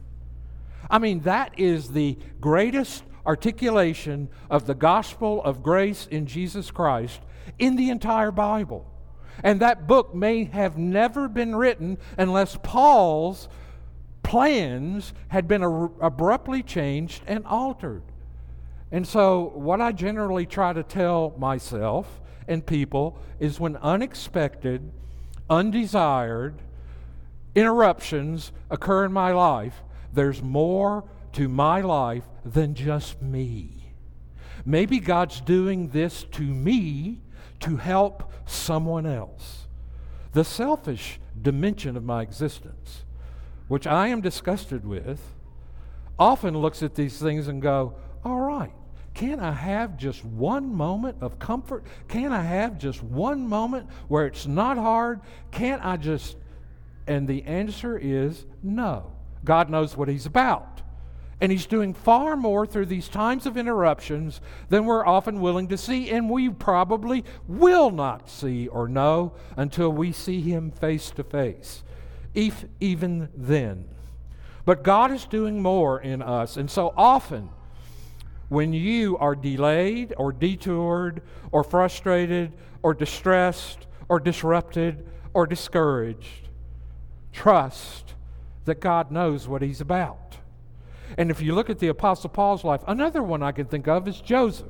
I 0.90 0.98
mean, 0.98 1.20
that 1.20 1.58
is 1.58 1.92
the 1.92 2.18
greatest 2.40 3.04
articulation 3.24 4.28
of 4.50 4.66
the 4.66 4.74
gospel 4.74 5.42
of 5.44 5.62
grace 5.62 6.06
in 6.10 6.26
Jesus 6.26 6.70
Christ 6.70 7.20
in 7.58 7.76
the 7.76 7.90
entire 7.90 8.30
Bible. 8.30 8.88
And 9.42 9.60
that 9.60 9.86
book 9.86 10.14
may 10.14 10.44
have 10.44 10.76
never 10.76 11.28
been 11.28 11.54
written 11.54 11.98
unless 12.18 12.56
Paul's 12.62 13.48
plans 14.22 15.12
had 15.28 15.48
been 15.48 15.62
abruptly 15.62 16.62
changed 16.62 17.22
and 17.26 17.44
altered. 17.46 18.02
And 18.90 19.06
so, 19.08 19.52
what 19.54 19.80
I 19.80 19.92
generally 19.92 20.46
try 20.46 20.72
to 20.72 20.82
tell 20.82 21.34
myself 21.38 22.20
and 22.46 22.64
people 22.64 23.18
is 23.40 23.58
when 23.58 23.76
unexpected, 23.76 24.92
undesired, 25.48 26.60
interruptions 27.54 28.52
occur 28.70 29.06
in 29.06 29.12
my 29.12 29.32
life, 29.32 29.82
there's 30.12 30.42
more 30.42 31.04
to 31.32 31.48
my 31.48 31.80
life 31.80 32.24
than 32.44 32.74
just 32.74 33.22
me. 33.22 33.94
Maybe 34.64 35.00
God's 35.00 35.40
doing 35.40 35.88
this 35.88 36.24
to 36.32 36.42
me 36.42 37.22
to 37.62 37.76
help 37.76 38.30
someone 38.46 39.06
else. 39.06 39.66
The 40.32 40.44
selfish 40.44 41.18
dimension 41.40 41.96
of 41.96 42.04
my 42.04 42.22
existence, 42.22 43.04
which 43.68 43.86
I 43.86 44.08
am 44.08 44.20
disgusted 44.20 44.84
with, 44.84 45.20
often 46.18 46.56
looks 46.56 46.82
at 46.82 46.94
these 46.94 47.18
things 47.18 47.48
and 47.48 47.62
go, 47.62 47.96
all 48.24 48.40
right, 48.40 48.72
can 49.14 49.40
I 49.40 49.52
have 49.52 49.96
just 49.96 50.24
one 50.24 50.74
moment 50.74 51.18
of 51.20 51.38
comfort? 51.38 51.84
Can 52.08 52.32
I 52.32 52.42
have 52.42 52.78
just 52.78 53.02
one 53.02 53.46
moment 53.46 53.88
where 54.08 54.26
it's 54.26 54.46
not 54.46 54.76
hard? 54.76 55.20
Can't 55.50 55.84
I 55.84 55.96
just. 55.96 56.36
And 57.06 57.28
the 57.28 57.42
answer 57.44 57.98
is 57.98 58.46
no. 58.62 59.12
God 59.44 59.68
knows 59.68 59.96
what 59.96 60.08
He's 60.08 60.26
about. 60.26 60.81
And 61.42 61.50
He's 61.50 61.66
doing 61.66 61.92
far 61.92 62.36
more 62.36 62.66
through 62.66 62.86
these 62.86 63.08
times 63.08 63.46
of 63.46 63.56
interruptions 63.56 64.40
than 64.68 64.84
we're 64.84 65.04
often 65.04 65.40
willing 65.40 65.66
to 65.68 65.76
see, 65.76 66.08
and 66.08 66.30
we 66.30 66.48
probably 66.48 67.24
will 67.48 67.90
not 67.90 68.30
see 68.30 68.68
or 68.68 68.86
know 68.86 69.34
until 69.56 69.90
we 69.90 70.12
see 70.12 70.40
Him 70.40 70.70
face 70.70 71.10
to 71.10 71.24
face, 71.24 71.82
if 72.32 72.64
even 72.78 73.28
then. 73.36 73.88
But 74.64 74.84
God 74.84 75.10
is 75.10 75.24
doing 75.24 75.60
more 75.60 76.00
in 76.00 76.22
us, 76.22 76.56
and 76.56 76.70
so 76.70 76.94
often 76.96 77.48
when 78.48 78.72
you 78.72 79.18
are 79.18 79.34
delayed 79.34 80.14
or 80.16 80.30
detoured 80.30 81.22
or 81.50 81.64
frustrated 81.64 82.52
or 82.84 82.94
distressed 82.94 83.88
or 84.08 84.20
disrupted 84.20 85.04
or 85.34 85.48
discouraged, 85.48 86.50
trust 87.32 88.14
that 88.64 88.78
God 88.78 89.10
knows 89.10 89.48
what 89.48 89.60
He's 89.60 89.80
about. 89.80 90.21
And 91.16 91.30
if 91.30 91.40
you 91.40 91.54
look 91.54 91.70
at 91.70 91.78
the 91.78 91.88
Apostle 91.88 92.30
Paul's 92.30 92.64
life, 92.64 92.82
another 92.86 93.22
one 93.22 93.42
I 93.42 93.52
can 93.52 93.66
think 93.66 93.88
of 93.88 94.08
is 94.08 94.20
Joseph. 94.20 94.68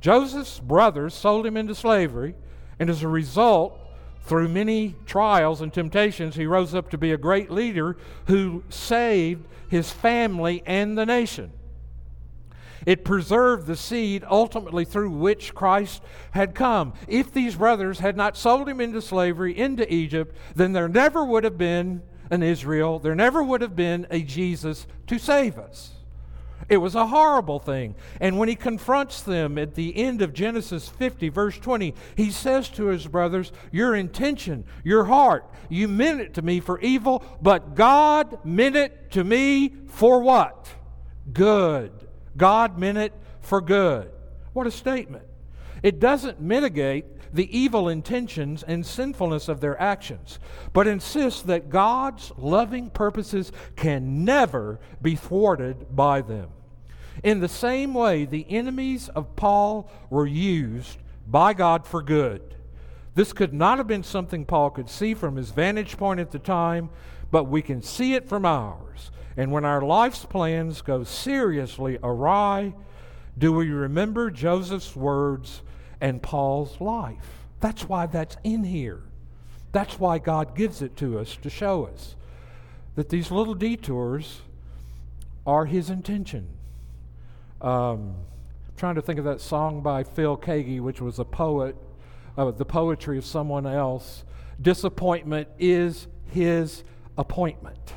Joseph's 0.00 0.58
brothers 0.58 1.14
sold 1.14 1.46
him 1.46 1.56
into 1.56 1.74
slavery, 1.74 2.34
and 2.78 2.90
as 2.90 3.02
a 3.02 3.08
result, 3.08 3.78
through 4.24 4.48
many 4.48 4.94
trials 5.06 5.60
and 5.60 5.72
temptations, 5.72 6.36
he 6.36 6.46
rose 6.46 6.74
up 6.74 6.90
to 6.90 6.98
be 6.98 7.12
a 7.12 7.16
great 7.16 7.50
leader 7.50 7.96
who 8.26 8.62
saved 8.68 9.46
his 9.68 9.90
family 9.90 10.62
and 10.66 10.96
the 10.96 11.06
nation. 11.06 11.52
It 12.84 13.04
preserved 13.04 13.66
the 13.66 13.76
seed 13.76 14.24
ultimately 14.28 14.84
through 14.84 15.10
which 15.10 15.54
Christ 15.54 16.02
had 16.32 16.54
come. 16.54 16.94
If 17.06 17.32
these 17.32 17.56
brothers 17.56 18.00
had 18.00 18.16
not 18.16 18.36
sold 18.36 18.68
him 18.68 18.80
into 18.80 19.00
slavery 19.00 19.56
into 19.56 19.92
Egypt, 19.92 20.36
then 20.54 20.72
there 20.72 20.88
never 20.88 21.24
would 21.24 21.44
have 21.44 21.58
been 21.58 22.02
an 22.30 22.42
Israel, 22.42 22.98
there 22.98 23.14
never 23.14 23.42
would 23.42 23.60
have 23.60 23.76
been 23.76 24.06
a 24.10 24.22
Jesus 24.22 24.86
to 25.06 25.18
save 25.18 25.58
us. 25.58 25.92
It 26.68 26.76
was 26.78 26.94
a 26.94 27.06
horrible 27.06 27.58
thing. 27.58 27.94
And 28.20 28.38
when 28.38 28.48
he 28.48 28.54
confronts 28.54 29.22
them 29.22 29.58
at 29.58 29.74
the 29.74 29.96
end 29.96 30.22
of 30.22 30.32
Genesis 30.32 30.88
50, 30.88 31.28
verse 31.28 31.58
20, 31.58 31.94
he 32.16 32.30
says 32.30 32.68
to 32.70 32.86
his 32.86 33.06
brothers, 33.06 33.52
Your 33.70 33.94
intention, 33.94 34.64
your 34.84 35.04
heart, 35.04 35.44
you 35.68 35.88
meant 35.88 36.20
it 36.20 36.34
to 36.34 36.42
me 36.42 36.60
for 36.60 36.80
evil, 36.80 37.24
but 37.42 37.74
God 37.74 38.44
meant 38.44 38.76
it 38.76 39.10
to 39.12 39.24
me 39.24 39.74
for 39.88 40.20
what? 40.20 40.68
Good. 41.32 41.92
God 42.36 42.78
meant 42.78 42.98
it 42.98 43.12
for 43.40 43.60
good. 43.60 44.10
What 44.52 44.66
a 44.66 44.70
statement. 44.70 45.24
It 45.82 45.98
doesn't 45.98 46.40
mitigate 46.40 47.06
the 47.32 47.56
evil 47.56 47.88
intentions 47.88 48.62
and 48.62 48.84
sinfulness 48.84 49.48
of 49.48 49.60
their 49.60 49.80
actions, 49.80 50.38
but 50.72 50.86
insists 50.86 51.42
that 51.42 51.70
God's 51.70 52.32
loving 52.36 52.90
purposes 52.90 53.52
can 53.76 54.24
never 54.24 54.78
be 55.00 55.16
thwarted 55.16 55.94
by 55.94 56.20
them. 56.20 56.50
In 57.22 57.40
the 57.40 57.48
same 57.48 57.94
way, 57.94 58.24
the 58.24 58.46
enemies 58.48 59.08
of 59.10 59.36
Paul 59.36 59.90
were 60.10 60.26
used 60.26 60.98
by 61.26 61.54
God 61.54 61.86
for 61.86 62.02
good. 62.02 62.56
This 63.14 63.32
could 63.32 63.52
not 63.52 63.78
have 63.78 63.86
been 63.86 64.02
something 64.02 64.44
Paul 64.44 64.70
could 64.70 64.88
see 64.88 65.14
from 65.14 65.36
his 65.36 65.50
vantage 65.50 65.96
point 65.96 66.20
at 66.20 66.30
the 66.30 66.38
time, 66.38 66.90
but 67.30 67.44
we 67.44 67.62
can 67.62 67.82
see 67.82 68.14
it 68.14 68.28
from 68.28 68.44
ours. 68.44 69.10
And 69.36 69.52
when 69.52 69.64
our 69.64 69.82
life's 69.82 70.24
plans 70.24 70.82
go 70.82 71.04
seriously 71.04 71.98
awry, 72.02 72.74
do 73.36 73.52
we 73.52 73.70
remember 73.70 74.30
Joseph's 74.30 74.94
words 74.96 75.62
and 76.02 76.22
Paul's 76.22 76.78
life? 76.82 77.46
That's 77.60 77.88
why 77.88 78.04
that's 78.04 78.36
in 78.44 78.64
here. 78.64 79.00
That's 79.72 79.98
why 79.98 80.18
God 80.18 80.54
gives 80.54 80.82
it 80.82 80.96
to 80.98 81.18
us 81.18 81.36
to 81.36 81.48
show 81.48 81.86
us 81.86 82.14
that 82.94 83.08
these 83.08 83.30
little 83.30 83.54
detours 83.54 84.42
are 85.46 85.64
His 85.64 85.88
intention. 85.88 86.46
Um, 87.62 88.16
I'm 88.68 88.76
trying 88.76 88.96
to 88.96 89.02
think 89.02 89.18
of 89.18 89.24
that 89.24 89.40
song 89.40 89.80
by 89.80 90.04
Phil 90.04 90.36
Keaggy, 90.36 90.80
which 90.80 91.00
was 91.00 91.18
a 91.18 91.24
poet, 91.24 91.74
uh, 92.36 92.50
the 92.50 92.66
poetry 92.66 93.16
of 93.16 93.24
someone 93.24 93.66
else. 93.66 94.24
Disappointment 94.60 95.48
is 95.58 96.06
His 96.26 96.84
appointment. 97.16 97.94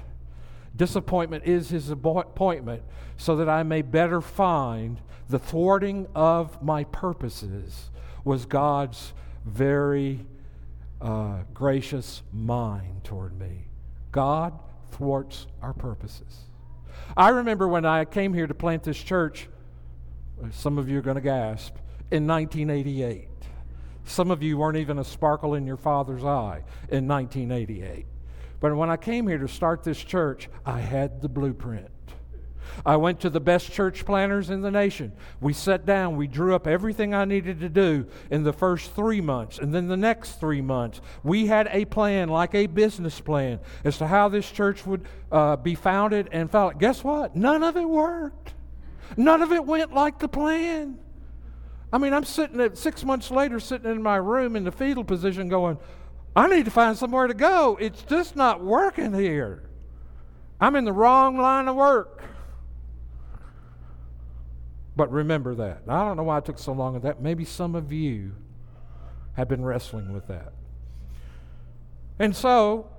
Disappointment 0.76 1.46
is 1.46 1.70
his 1.70 1.90
appointment 1.90 2.84
so 3.18 3.36
that 3.38 3.48
I 3.48 3.64
may 3.64 3.82
better 3.82 4.20
find 4.20 5.00
the 5.30 5.40
thwarting 5.40 6.08
of 6.14 6.62
my 6.62 6.84
purposes 6.86 7.90
was 8.26 8.46
God's 8.46 9.14
very 9.46 10.26
uh, 11.00 11.44
gracious 11.54 12.24
mind 12.34 13.06
toward 13.06 13.40
me. 13.40 13.68
God 14.12 14.60
thwarts 14.92 15.48
our 15.62 15.74
purposes. 15.74 16.42
I 17.16 17.30
remember 17.30 17.68
when 17.68 17.86
I 17.86 18.04
came 18.04 18.34
here 18.34 18.48
to 18.48 18.54
plant 18.54 18.84
this 18.84 18.98
church, 18.98 19.48
some 20.52 20.78
of 20.78 20.90
you 20.90 21.00
are 21.00 21.02
going 21.02 21.16
to 21.16 21.22
gasp, 21.22 21.76
in 22.12 22.28
1988. 22.28 23.30
Some 24.06 24.32
of 24.32 24.44
you 24.44 24.58
weren't 24.58 24.78
even 24.78 25.00
a 25.00 25.04
sparkle 25.04 25.56
in 25.56 25.66
your 25.66 25.78
father's 25.78 26.24
eye 26.24 26.64
in 26.90 27.08
1988. 27.08 28.06
But 28.60 28.76
when 28.76 28.90
I 28.90 28.98
came 28.98 29.28
here 29.28 29.38
to 29.38 29.48
start 29.48 29.84
this 29.84 29.98
church, 29.98 30.50
I 30.66 30.80
had 30.80 31.22
the 31.22 31.30
blueprint. 31.30 31.90
I 32.86 32.96
went 32.98 33.20
to 33.22 33.30
the 33.30 33.40
best 33.40 33.72
church 33.72 34.06
planners 34.06 34.50
in 34.50 34.62
the 34.62 34.72
nation. 34.72 35.12
We 35.42 35.54
sat 35.54 35.86
down, 35.86 36.16
we 36.18 36.28
drew 36.28 36.56
up 36.56 36.68
everything 36.68 37.14
I 37.14 37.26
needed 37.26 37.60
to 37.62 37.70
do 37.70 38.08
in 38.30 38.44
the 38.44 38.54
first 38.54 38.96
three 38.96 39.22
months. 39.22 39.58
And 39.60 39.74
then 39.74 39.88
the 39.88 39.98
next 39.98 40.40
three 40.40 40.62
months, 40.62 41.02
we 41.24 41.48
had 41.48 41.68
a 41.72 41.86
plan, 41.86 42.30
like 42.30 42.56
a 42.56 42.68
business 42.68 43.20
plan, 43.20 43.60
as 43.84 43.98
to 44.00 44.08
how 44.08 44.30
this 44.30 44.50
church 44.50 44.86
would 44.86 45.06
uh, 45.32 45.56
be 45.56 45.76
founded 45.76 46.30
and 46.32 46.50
founded. 46.50 46.80
Guess 46.80 47.04
what? 47.04 47.36
None 47.36 47.64
of 47.64 47.78
it 47.78 47.88
worked. 47.88 48.54
None 49.18 49.42
of 49.42 49.52
it 49.52 49.66
went 49.66 49.94
like 49.94 50.20
the 50.20 50.28
plan. 50.28 51.00
I 51.94 51.98
mean, 51.98 52.14
I'm 52.14 52.26
sitting 52.26 52.60
at 52.60 52.78
six 52.78 53.04
months 53.04 53.32
later, 53.32 53.60
sitting 53.60 53.90
in 53.90 54.02
my 54.02 54.18
room 54.18 54.56
in 54.56 54.64
the 54.64 54.72
fetal 54.72 55.04
position, 55.04 55.48
going, 55.48 55.78
I 56.36 56.48
need 56.48 56.66
to 56.66 56.72
find 56.72 56.98
somewhere 56.98 57.28
to 57.28 57.34
go. 57.34 57.78
It's 57.80 58.02
just 58.04 58.36
not 58.36 58.62
working 58.62 59.14
here. 59.14 59.64
I'm 60.60 60.76
in 60.76 60.84
the 60.84 60.92
wrong 60.92 61.38
line 61.38 61.68
of 61.68 61.76
work. 61.76 62.24
But 64.96 65.12
remember 65.12 65.56
that. 65.56 65.82
I 65.88 66.06
don't 66.06 66.18
know 66.18 66.24
why 66.24 66.38
it 66.38 66.46
took 66.46 66.60
so 66.60 66.72
long 66.72 66.96
of 66.96 67.02
that. 67.02 67.22
Maybe 67.22 67.44
some 67.44 67.76
of 67.76 67.92
you 67.92 68.34
have 69.34 69.48
been 69.48 69.64
wrestling 69.64 70.14
with 70.14 70.28
that. 70.28 70.54
And 72.18 72.36
so 72.36 72.90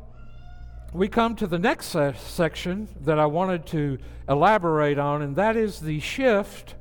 we 0.92 1.08
come 1.08 1.34
to 1.36 1.46
the 1.46 1.58
next 1.58 1.86
se- 1.86 2.16
section 2.18 2.88
that 3.02 3.18
I 3.18 3.26
wanted 3.26 3.66
to 3.66 3.98
elaborate 4.28 4.98
on, 4.98 5.22
and 5.22 5.36
that 5.36 5.56
is 5.56 5.80
the 5.80 6.00
shift 6.00 6.74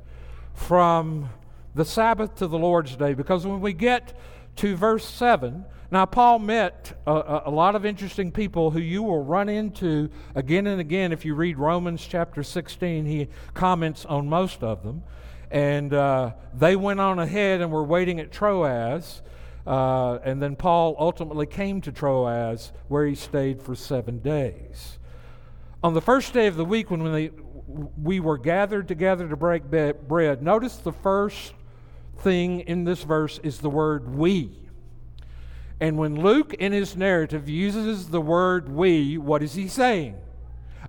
from 0.52 1.30
the 1.74 1.84
Sabbath 1.84 2.34
to 2.36 2.46
the 2.46 2.58
Lord's 2.58 2.96
Day. 2.96 3.14
Because 3.14 3.46
when 3.46 3.60
we 3.60 3.72
get 3.72 4.18
to 4.56 4.76
verse 4.76 5.06
7, 5.06 5.64
now, 5.90 6.04
Paul 6.04 6.40
met 6.40 7.00
a, 7.06 7.42
a, 7.46 7.50
lot 7.50 7.76
of 7.76 7.86
interesting 7.86 8.32
people 8.32 8.72
who 8.72 8.80
you 8.80 9.04
will 9.04 9.22
run 9.22 9.48
into 9.48 10.10
again 10.34 10.66
and 10.66 10.80
again. 10.80 11.12
If 11.12 11.24
you 11.24 11.36
read 11.36 11.58
Romans 11.58 12.04
chapter 12.04 12.42
16, 12.42 13.06
he 13.06 13.28
comments 13.54 14.04
on 14.04 14.28
most 14.28 14.64
of 14.64 14.82
them. 14.82 15.04
And 15.48 15.94
uh, 15.94 16.32
they 16.52 16.74
went 16.74 16.98
on 16.98 17.20
ahead 17.20 17.60
and 17.60 17.70
were 17.70 17.84
waiting 17.84 18.18
at 18.18 18.32
Troas. 18.32 19.22
Uh, 19.64 20.18
and 20.24 20.42
then 20.42 20.56
Paul 20.56 20.96
ultimately 20.98 21.46
came 21.46 21.80
to 21.82 21.92
Troas, 21.92 22.72
where 22.88 23.06
he 23.06 23.14
stayed 23.14 23.62
for 23.62 23.76
seven 23.76 24.18
days. 24.18 24.98
On 25.84 25.94
the 25.94 26.00
first 26.00 26.32
day 26.32 26.48
of 26.48 26.56
the 26.56 26.64
week, 26.64 26.90
when 26.90 27.04
we, 27.04 27.30
we 28.02 28.18
were 28.18 28.38
gathered 28.38 28.88
together 28.88 29.28
to 29.28 29.36
break 29.36 29.62
bread, 29.64 30.42
notice 30.42 30.78
the 30.78 30.92
first 30.92 31.52
thing 32.18 32.60
in 32.60 32.82
this 32.82 33.04
verse 33.04 33.38
is 33.44 33.58
the 33.58 33.70
word 33.70 34.16
we. 34.16 34.65
And 35.80 35.98
when 35.98 36.20
Luke 36.20 36.54
in 36.54 36.72
his 36.72 36.96
narrative 36.96 37.48
uses 37.48 38.08
the 38.08 38.20
word 38.20 38.68
we, 38.68 39.18
what 39.18 39.42
is 39.42 39.54
he 39.54 39.68
saying? 39.68 40.16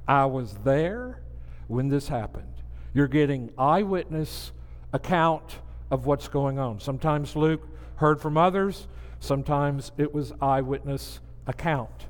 I 0.08 0.26
was 0.26 0.54
there 0.63 1.21
when 1.67 1.89
this 1.89 2.08
happened. 2.08 2.54
You're 2.93 3.08
getting 3.08 3.52
eyewitness 3.58 4.54
account 4.93 5.58
of 5.91 6.06
what's 6.06 6.28
going 6.28 6.58
on. 6.58 6.80
Sometimes 6.80 7.36
Luke 7.36 7.67
heard 7.95 8.21
from 8.21 8.38
others, 8.38 8.88
sometimes 9.19 9.91
it 9.97 10.13
was 10.13 10.34
eyewitness 10.41 11.19
account. 11.45 12.08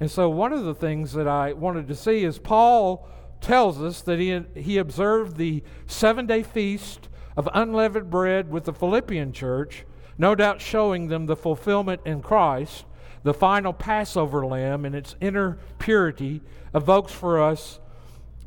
And 0.00 0.10
so, 0.10 0.28
one 0.28 0.52
of 0.52 0.64
the 0.64 0.74
things 0.74 1.12
that 1.12 1.28
I 1.28 1.52
wanted 1.52 1.88
to 1.88 1.94
see 1.94 2.24
is 2.24 2.38
Paul 2.38 3.08
tells 3.40 3.80
us 3.80 4.02
that 4.02 4.18
he, 4.18 4.42
he 4.54 4.78
observed 4.78 5.36
the 5.36 5.62
seven 5.86 6.26
day 6.26 6.42
feast 6.42 7.08
of 7.36 7.48
unleavened 7.54 8.10
bread 8.10 8.50
with 8.50 8.64
the 8.64 8.72
Philippian 8.72 9.32
church, 9.32 9.84
no 10.18 10.34
doubt 10.34 10.60
showing 10.60 11.08
them 11.08 11.26
the 11.26 11.36
fulfillment 11.36 12.00
in 12.04 12.22
Christ. 12.22 12.84
The 13.22 13.34
final 13.34 13.72
Passover 13.72 14.46
lamb 14.46 14.84
in 14.84 14.94
its 14.94 15.16
inner 15.20 15.58
purity 15.78 16.42
evokes 16.74 17.12
for 17.12 17.42
us 17.42 17.80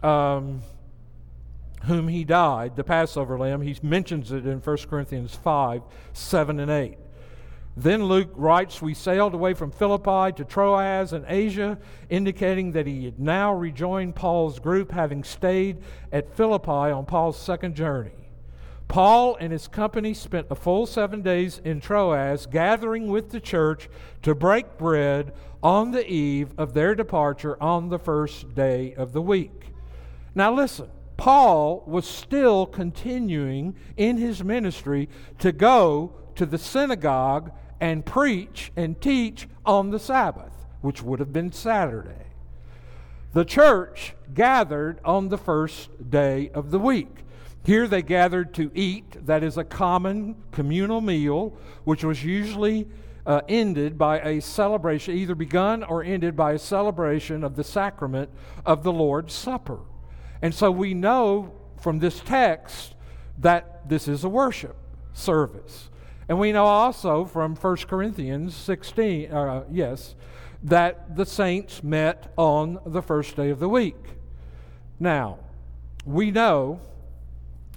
um, 0.02 0.62
whom 1.84 2.08
he 2.08 2.24
died, 2.24 2.76
the 2.76 2.84
Passover 2.84 3.38
lamb. 3.38 3.62
He 3.62 3.76
mentions 3.82 4.32
it 4.32 4.46
in 4.46 4.60
1 4.60 4.78
Corinthians 4.90 5.36
5 5.36 5.82
7 6.14 6.60
and 6.60 6.72
8. 6.72 6.98
Then 7.78 8.04
Luke 8.04 8.32
writes, 8.36 8.82
We 8.82 8.94
sailed 8.94 9.34
away 9.34 9.54
from 9.54 9.72
Philippi 9.72 10.34
to 10.36 10.44
Troas 10.44 11.14
in 11.14 11.24
Asia, 11.28 11.78
indicating 12.10 12.74
that 12.74 12.88
he 12.88 13.06
had 13.06 13.20
now 13.20 13.54
rejoined 13.54 14.16
Paul's 14.16 14.60
group, 14.60 14.92
having 14.92 15.24
stayed 15.24 15.78
at 16.12 16.36
Philippi 16.36 16.72
on 16.72 17.06
Paul's 17.06 17.40
second 17.40 17.76
journey. 17.76 18.12
Paul 18.90 19.38
and 19.40 19.54
his 19.54 19.68
company 19.68 20.16
spent 20.16 20.48
a 20.50 20.56
full 20.56 20.88
seven 20.88 21.22
days 21.22 21.62
in 21.64 21.80
Troas, 21.80 22.48
gathering 22.48 23.08
with 23.08 23.30
the 23.30 23.40
church 23.40 23.88
to 24.24 24.34
break 24.34 24.80
bread 24.80 25.32
on 25.62 25.92
the 25.92 26.06
eve 26.12 26.54
of 26.58 26.74
their 26.74 26.96
departure 26.96 27.62
on 27.62 27.90
the 27.90 28.00
first 28.00 28.56
day 28.56 28.96
of 28.96 29.14
the 29.14 29.22
week. 29.22 29.74
Now, 30.34 30.52
listen, 30.52 30.90
Paul 31.18 31.84
was 31.86 32.08
still 32.08 32.66
continuing 32.66 33.76
in 33.96 34.18
his 34.18 34.44
ministry 34.44 35.08
to 35.38 35.52
go 35.52 36.14
to 36.36 36.48
the 36.48 36.58
synagogue 36.58 37.52
and 37.80 38.04
preach 38.04 38.72
and 38.76 39.00
teach 39.00 39.48
on 39.66 39.92
the 39.92 40.00
Sabbath, 40.00 40.66
which 40.82 41.04
would 41.04 41.20
have 41.20 41.32
been 41.32 41.52
Saturday. 41.52 42.26
The 43.34 43.46
church 43.46 44.16
gathered 44.34 45.00
on 45.06 45.30
the 45.30 45.38
first 45.38 46.10
day 46.10 46.50
of 46.56 46.72
the 46.72 46.80
week. 46.80 47.26
Here 47.70 47.88
they 47.88 48.02
gathered 48.02 48.56
to 48.56 48.72
eat, 48.74 49.28
that 49.28 49.44
is 49.44 49.56
a 49.56 49.64
common 49.64 50.38
communal 50.52 51.02
meal, 51.02 51.56
which 51.84 52.04
was 52.04 52.24
usually 52.24 52.88
uh, 53.28 53.42
ended 53.48 53.96
by 53.96 54.22
a 54.22 54.42
celebration, 54.42 55.16
either 55.16 55.36
begun 55.36 55.84
or 55.84 56.04
ended 56.04 56.36
by 56.36 56.54
a 56.54 56.58
celebration 56.58 57.44
of 57.44 57.56
the 57.56 57.64
sacrament 57.64 58.32
of 58.66 58.82
the 58.82 58.92
Lord's 58.92 59.36
Supper. 59.36 59.82
And 60.42 60.52
so 60.52 60.72
we 60.72 60.96
know 60.96 61.54
from 61.80 62.00
this 62.00 62.22
text 62.22 62.96
that 63.38 63.88
this 63.88 64.08
is 64.08 64.24
a 64.24 64.30
worship 64.30 64.76
service. 65.14 65.90
And 66.28 66.40
we 66.40 66.52
know 66.52 66.66
also 66.66 67.24
from 67.24 67.56
1 67.56 67.76
Corinthians 67.88 68.56
16, 68.56 69.32
uh, 69.32 69.66
yes, 69.70 70.16
that 70.64 71.16
the 71.16 71.24
saints 71.28 71.84
met 71.84 72.34
on 72.36 72.80
the 72.84 73.04
first 73.04 73.36
day 73.36 73.52
of 73.52 73.60
the 73.60 73.70
week. 73.70 74.04
Now, 75.00 75.38
we 76.04 76.32
know 76.32 76.82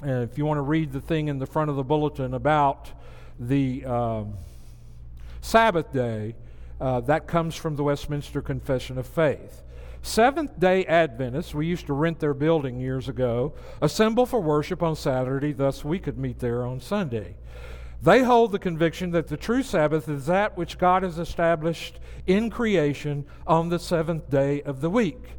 and 0.03 0.29
if 0.29 0.37
you 0.37 0.45
want 0.45 0.59
to 0.59 0.63
read 0.63 0.93
the 0.93 1.01
thing 1.01 1.29
in 1.29 1.39
the 1.39 1.47
front 1.47 1.71
of 1.71 1.77
the 1.77 1.85
bulletin 1.85 2.35
about 2.35 2.91
the 3.39 3.85
um, 3.85 4.35
Sabbath 5.41 5.93
day, 5.93 6.35
uh, 6.81 7.01
that 7.01 7.27
comes 7.27 7.55
from 7.55 7.77
the 7.77 7.85
Westminster 7.85 8.43
Confession 8.43 8.99
of 8.99 9.07
Faith. 9.07 9.63
Seventh 10.03 10.59
day 10.59 10.85
Adventists, 10.87 11.55
we 11.55 11.67
used 11.67 11.87
to 11.87 11.93
rent 11.93 12.19
their 12.19 12.35
building 12.35 12.81
years 12.81 13.09
ago, 13.09 13.55
assemble 13.81 14.27
for 14.27 14.41
worship 14.41 14.83
on 14.83 14.97
Saturday, 14.97 15.53
thus 15.53 15.85
we 15.85 16.01
could 16.01 16.19
meet 16.19 16.41
there 16.41 16.67
on 16.67 16.81
Sunday. 16.81 17.37
They 18.03 18.25
hold 18.25 18.51
the 18.51 18.59
conviction 18.59 19.13
that 19.13 19.29
the 19.29 19.37
true 19.37 19.63
Sabbath 19.63 20.09
is 20.09 20.27
that 20.27 20.57
which 20.57 20.77
God 20.77 21.05
has 21.05 21.21
established 21.21 22.01
in 22.27 22.51
creation 22.51 23.25
on 23.47 23.69
the 23.69 23.79
seventh 23.79 24.29
day 24.29 24.61
of 24.63 24.81
the 24.81 24.91
week. 24.91 25.37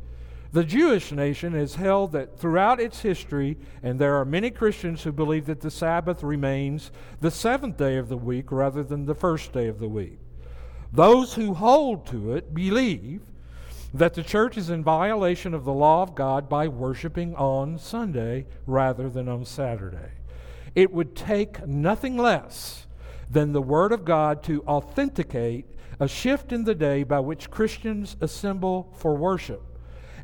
The 0.53 0.63
Jewish 0.63 1.11
nation 1.11 1.53
has 1.53 1.73
held 1.75 2.11
that 2.11 2.37
throughout 2.37 2.79
its 2.79 3.01
history, 3.01 3.57
and 3.81 3.97
there 3.97 4.17
are 4.17 4.25
many 4.25 4.51
Christians 4.51 5.01
who 5.01 5.11
believe 5.11 5.47
that 5.47 5.61
the 5.61 5.71
Sabbath 5.71 6.21
remains 6.21 6.91
the 7.21 7.31
seventh 7.31 7.75
day 7.77 7.97
of 7.97 8.07
the 8.07 8.17
week 8.17 8.51
rather 8.51 8.83
than 8.83 9.07
the 9.07 9.15
first 9.15 9.51
day 9.51 9.67
of 9.67 9.79
the 9.79 9.89
week. 9.89 10.19
Those 10.91 11.33
who 11.33 11.55
hold 11.55 12.05
to 12.07 12.35
it 12.35 12.53
believe 12.53 13.21
that 13.95 14.13
the 14.13 14.21
church 14.21 14.55
is 14.55 14.69
in 14.69 14.83
violation 14.83 15.55
of 15.55 15.65
the 15.65 15.73
law 15.73 16.03
of 16.03 16.13
God 16.13 16.47
by 16.47 16.67
worshiping 16.67 17.35
on 17.35 17.79
Sunday 17.79 18.45
rather 18.67 19.09
than 19.09 19.27
on 19.27 19.45
Saturday. 19.45 20.11
It 20.75 20.93
would 20.93 21.15
take 21.15 21.65
nothing 21.65 22.15
less 22.15 22.85
than 23.27 23.53
the 23.53 23.61
Word 23.61 23.91
of 23.91 24.05
God 24.05 24.43
to 24.43 24.61
authenticate 24.67 25.65
a 25.99 26.07
shift 26.07 26.51
in 26.51 26.63
the 26.63 26.75
day 26.75 27.01
by 27.01 27.21
which 27.21 27.49
Christians 27.49 28.15
assemble 28.21 28.93
for 28.95 29.15
worship. 29.15 29.72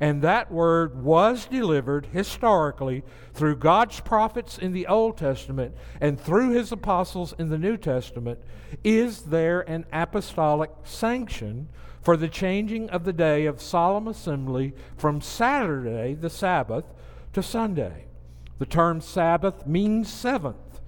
And 0.02 0.22
that 0.22 0.52
word 0.52 1.04
was 1.04 1.46
delivered 1.46 2.08
historically 2.08 3.04
through 3.34 3.58
God's 3.58 4.00
prophets 4.00 4.58
in 4.58 4.72
the 4.72 4.88
Old 4.88 5.18
Testament 5.18 5.76
and 6.00 6.20
through 6.20 6.52
his 6.52 6.72
apostles 6.72 7.34
in 7.38 7.50
the 7.50 7.58
New 7.58 7.76
Testament. 7.76 8.40
Is 8.84 9.24
there 9.24 9.62
an 9.62 9.86
apostolic 9.92 10.72
sanction 10.84 11.68
for 12.02 12.16
the 12.16 12.30
changing 12.30 12.90
of 12.92 13.04
the 13.04 13.12
day 13.12 13.46
of 13.46 13.62
solemn 13.62 14.08
assembly 14.08 14.74
from 14.96 15.20
Saturday, 15.20 16.14
the 16.14 16.30
Sabbath, 16.30 16.86
to 17.34 17.44
Sunday? 17.44 18.06
The 18.58 18.66
term 18.66 19.02
Sabbath 19.02 19.68
means 19.68 20.12
seventh. 20.12 20.82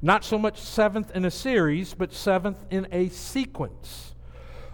Not 0.00 0.24
so 0.24 0.38
much 0.38 0.58
seventh 0.58 1.14
in 1.14 1.24
a 1.24 1.30
series, 1.30 1.92
but 1.92 2.12
seventh 2.14 2.64
in 2.70 2.86
a 2.90 3.08
sequence. 3.08 4.13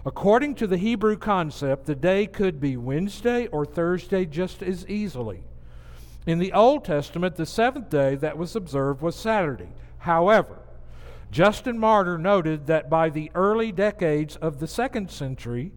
According 0.03 0.55
to 0.55 0.67
the 0.67 0.77
Hebrew 0.77 1.15
concept, 1.15 1.85
the 1.85 1.95
day 1.95 2.25
could 2.25 2.59
be 2.59 2.75
Wednesday 2.75 3.45
or 3.47 3.65
Thursday 3.65 4.25
just 4.25 4.63
as 4.63 4.87
easily. 4.87 5.43
In 6.25 6.39
the 6.39 6.53
Old 6.53 6.83
Testament, 6.85 7.35
the 7.35 7.45
seventh 7.45 7.89
day 7.89 8.15
that 8.15 8.37
was 8.37 8.55
observed 8.55 9.01
was 9.01 9.15
Saturday. 9.15 9.69
However, 9.99 10.57
Justin 11.31 11.77
Martyr 11.77 12.17
noted 12.17 12.65
that 12.65 12.89
by 12.89 13.09
the 13.09 13.31
early 13.35 13.71
decades 13.71 14.35
of 14.37 14.59
the 14.59 14.67
second 14.67 15.11
century, 15.11 15.71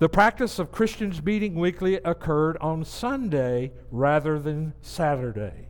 the 0.00 0.08
practice 0.08 0.58
of 0.58 0.72
Christians 0.72 1.22
meeting 1.22 1.54
weekly 1.54 1.94
occurred 2.04 2.56
on 2.60 2.84
Sunday 2.84 3.72
rather 3.92 4.40
than 4.40 4.74
Saturday. 4.82 5.68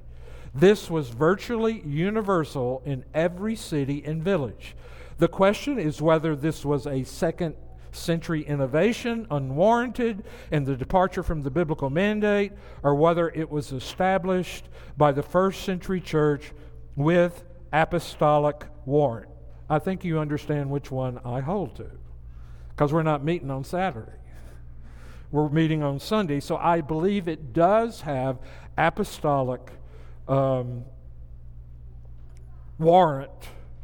This 0.55 0.91
was 0.91 1.11
virtually 1.11 1.83
universal 1.87 2.83
in 2.87 3.05
every 3.13 3.55
city 3.55 4.03
and 4.05 4.23
village. 4.23 4.75
The 5.19 5.29
question 5.29 5.79
is 5.79 6.03
whether 6.03 6.35
this 6.35 6.65
was 6.65 6.87
a 6.87 7.05
second 7.05 7.55
century 7.97 8.43
innovation, 8.43 9.27
unwarranted, 9.31 10.25
and 10.51 10.67
the 10.67 10.77
departure 10.77 11.23
from 11.23 11.43
the 11.43 11.51
biblical 11.51 11.91
mandate, 11.91 12.53
or 12.83 12.95
whether 12.95 13.31
it 13.31 13.51
was 13.51 13.73
established 13.73 14.69
by 14.97 15.13
the 15.13 15.23
first 15.23 15.63
century 15.63 16.01
church 16.01 16.53
with 16.95 17.45
apostolic 17.73 18.65
warrant. 18.85 19.31
I 19.69 19.79
think 19.79 20.05
you 20.05 20.19
understand 20.19 20.71
which 20.71 20.91
one 20.91 21.21
I 21.25 21.41
hold 21.41 21.77
to, 21.77 21.91
because 22.71 22.93
we're 22.93 23.03
not 23.03 23.25
meeting 23.25 23.51
on 23.51 23.65
Saturday. 23.65 24.13
We're 25.33 25.49
meeting 25.49 25.83
on 25.83 25.99
Sunday, 25.99 26.41
so 26.41 26.57
I 26.57 26.81
believe 26.81 27.27
it 27.27 27.53
does 27.53 28.03
have 28.03 28.39
apostolic 28.79 29.73
um, 30.29 30.85
warrant 32.79 33.31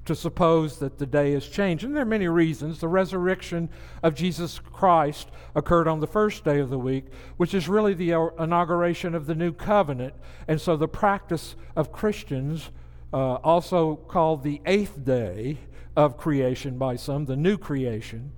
to 0.04 0.14
suppose 0.14 0.78
that 0.78 0.98
the 0.98 1.06
day 1.06 1.32
has 1.32 1.46
changed. 1.46 1.84
And 1.84 1.94
there 1.94 2.02
are 2.02 2.06
many 2.06 2.26
reasons. 2.28 2.80
The 2.80 2.88
resurrection 2.88 3.68
of 4.02 4.14
Jesus 4.14 4.58
Christ 4.58 5.28
occurred 5.54 5.86
on 5.86 6.00
the 6.00 6.06
first 6.06 6.44
day 6.44 6.58
of 6.58 6.70
the 6.70 6.78
week, 6.78 7.06
which 7.36 7.54
is 7.54 7.68
really 7.68 7.94
the 7.94 8.10
inauguration 8.38 9.14
of 9.14 9.26
the 9.26 9.34
new 9.34 9.52
covenant. 9.52 10.14
And 10.48 10.60
so 10.60 10.76
the 10.76 10.88
practice 10.88 11.54
of 11.76 11.92
Christians, 11.92 12.70
uh, 13.12 13.34
also 13.34 13.96
called 13.96 14.42
the 14.42 14.60
eighth 14.66 15.04
day 15.04 15.58
of 15.94 16.16
creation 16.16 16.78
by 16.78 16.96
some, 16.96 17.26
the 17.26 17.36
new 17.36 17.58
creation, 17.58 18.32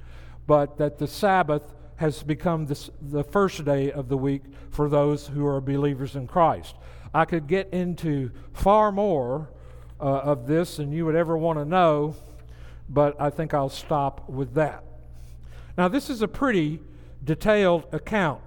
but 0.47 0.77
that 0.77 0.99
the 0.99 1.07
Sabbath 1.07 1.75
has 1.97 2.23
become 2.23 2.67
this, 2.67 2.91
the 3.01 3.23
first 3.23 3.65
day 3.65 3.93
of 3.93 4.09
the 4.09 4.17
week 4.17 4.43
for 4.71 4.89
those 4.89 5.29
who 5.29 5.47
are 5.47 5.61
believers 5.61 6.17
in 6.17 6.27
Christ. 6.27 6.75
I 7.15 7.25
could 7.25 7.47
get 7.47 7.73
into 7.73 8.33
far 8.53 8.91
more 8.91 9.51
uh, 10.01 10.05
of 10.05 10.47
this 10.47 10.77
than 10.77 10.93
you 10.93 11.07
would 11.07 11.15
ever 11.15 11.37
want 11.37 11.59
to 11.59 11.65
know, 11.65 12.17
but 12.89 13.21
I 13.21 13.31
think 13.31 13.55
I'll 13.55 13.69
stop 13.69 14.29
with 14.29 14.55
that. 14.55 14.85
Now, 15.77 15.89
this 15.89 16.11
is 16.11 16.23
a 16.23 16.29
pretty 16.29 16.81
detailed 17.25 17.87
account. 17.93 18.43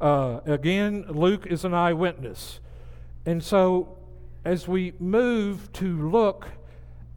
Uh, 0.00 0.40
again, 0.44 1.06
Luke 1.08 1.46
is 1.46 1.64
an 1.64 1.72
eyewitness. 1.72 2.60
And 3.24 3.42
so, 3.42 3.96
as 4.44 4.68
we 4.68 4.92
move 5.00 5.72
to 5.74 6.08
look 6.10 6.48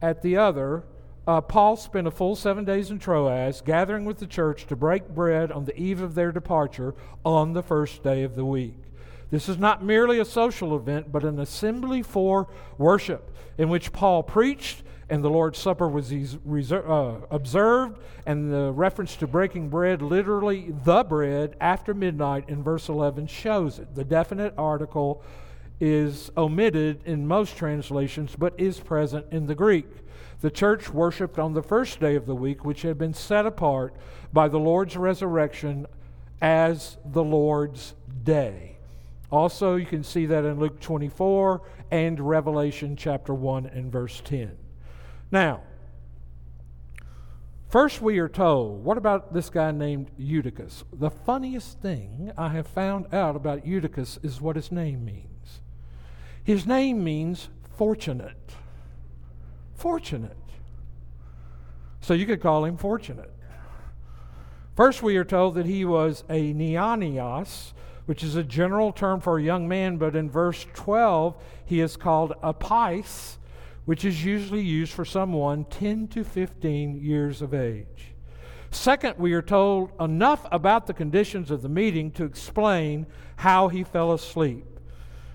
at 0.00 0.22
the 0.22 0.36
other, 0.36 0.84
uh, 1.26 1.40
Paul 1.40 1.76
spent 1.76 2.06
a 2.06 2.10
full 2.10 2.34
seven 2.34 2.64
days 2.64 2.90
in 2.90 2.98
Troas, 2.98 3.60
gathering 3.60 4.04
with 4.04 4.18
the 4.18 4.26
church 4.26 4.66
to 4.66 4.76
break 4.76 5.08
bread 5.08 5.52
on 5.52 5.64
the 5.64 5.78
eve 5.78 6.00
of 6.00 6.14
their 6.14 6.32
departure 6.32 6.94
on 7.24 7.52
the 7.52 7.62
first 7.62 8.02
day 8.02 8.22
of 8.22 8.34
the 8.34 8.44
week. 8.44 8.76
This 9.30 9.48
is 9.48 9.58
not 9.58 9.84
merely 9.84 10.18
a 10.18 10.24
social 10.24 10.76
event, 10.76 11.12
but 11.12 11.24
an 11.24 11.38
assembly 11.38 12.02
for 12.02 12.48
worship 12.78 13.34
in 13.58 13.68
which 13.68 13.92
Paul 13.92 14.22
preached 14.22 14.82
and 15.10 15.24
the 15.24 15.28
Lord's 15.28 15.58
Supper 15.58 15.88
was 15.88 16.12
uh, 16.12 17.20
observed, 17.30 17.98
and 18.26 18.52
the 18.52 18.70
reference 18.70 19.16
to 19.16 19.26
breaking 19.26 19.68
bread, 19.68 20.02
literally 20.02 20.72
the 20.84 21.02
bread, 21.02 21.56
after 21.60 21.92
midnight 21.92 22.48
in 22.48 22.62
verse 22.62 22.88
11 22.88 23.26
shows 23.26 23.80
it. 23.80 23.96
The 23.96 24.04
definite 24.04 24.54
article 24.56 25.22
is 25.80 26.30
omitted 26.36 27.02
in 27.06 27.26
most 27.26 27.56
translations, 27.56 28.36
but 28.38 28.54
is 28.56 28.78
present 28.78 29.26
in 29.32 29.46
the 29.46 29.54
Greek. 29.56 29.88
The 30.42 30.50
church 30.50 30.90
worshiped 30.90 31.40
on 31.40 31.54
the 31.54 31.62
first 31.62 31.98
day 31.98 32.14
of 32.14 32.26
the 32.26 32.36
week, 32.36 32.64
which 32.64 32.82
had 32.82 32.96
been 32.96 33.14
set 33.14 33.46
apart 33.46 33.94
by 34.32 34.46
the 34.46 34.60
Lord's 34.60 34.96
resurrection 34.96 35.86
as 36.40 36.98
the 37.04 37.24
Lord's 37.24 37.94
day. 38.22 38.76
Also, 39.30 39.76
you 39.76 39.86
can 39.86 40.02
see 40.02 40.26
that 40.26 40.44
in 40.44 40.58
Luke 40.58 40.80
24 40.80 41.62
and 41.90 42.18
Revelation 42.18 42.96
chapter 42.96 43.32
1 43.32 43.66
and 43.66 43.92
verse 43.92 44.20
10. 44.24 44.56
Now, 45.30 45.62
first 47.68 48.02
we 48.02 48.18
are 48.18 48.28
told, 48.28 48.84
what 48.84 48.98
about 48.98 49.32
this 49.32 49.48
guy 49.48 49.70
named 49.70 50.10
Eutychus? 50.18 50.82
The 50.92 51.10
funniest 51.10 51.80
thing 51.80 52.32
I 52.36 52.48
have 52.48 52.66
found 52.66 53.14
out 53.14 53.36
about 53.36 53.64
Eutychus 53.64 54.18
is 54.24 54.40
what 54.40 54.56
his 54.56 54.72
name 54.72 55.04
means. 55.04 55.60
His 56.42 56.66
name 56.66 57.04
means 57.04 57.48
fortunate. 57.76 58.54
Fortunate. 59.74 60.36
So 62.00 62.14
you 62.14 62.26
could 62.26 62.40
call 62.40 62.64
him 62.64 62.76
fortunate. 62.76 63.32
First, 64.74 65.02
we 65.02 65.16
are 65.16 65.24
told 65.24 65.54
that 65.54 65.66
he 65.66 65.84
was 65.84 66.24
a 66.28 66.52
neonios, 66.54 67.72
which 68.10 68.24
is 68.24 68.34
a 68.34 68.42
general 68.42 68.90
term 68.90 69.20
for 69.20 69.38
a 69.38 69.42
young 69.44 69.68
man, 69.68 69.96
but 69.96 70.16
in 70.16 70.28
verse 70.28 70.66
12, 70.74 71.32
he 71.64 71.80
is 71.80 71.96
called 71.96 72.32
a 72.42 72.52
pais, 72.52 73.38
which 73.84 74.04
is 74.04 74.24
usually 74.24 74.60
used 74.60 74.92
for 74.92 75.04
someone 75.04 75.64
10 75.66 76.08
to 76.08 76.24
15 76.24 77.00
years 77.00 77.40
of 77.40 77.54
age. 77.54 78.16
Second, 78.72 79.14
we 79.16 79.32
are 79.32 79.40
told 79.40 79.92
enough 80.00 80.44
about 80.50 80.88
the 80.88 80.92
conditions 80.92 81.52
of 81.52 81.62
the 81.62 81.68
meeting 81.68 82.10
to 82.10 82.24
explain 82.24 83.06
how 83.36 83.68
he 83.68 83.84
fell 83.84 84.12
asleep. 84.12 84.66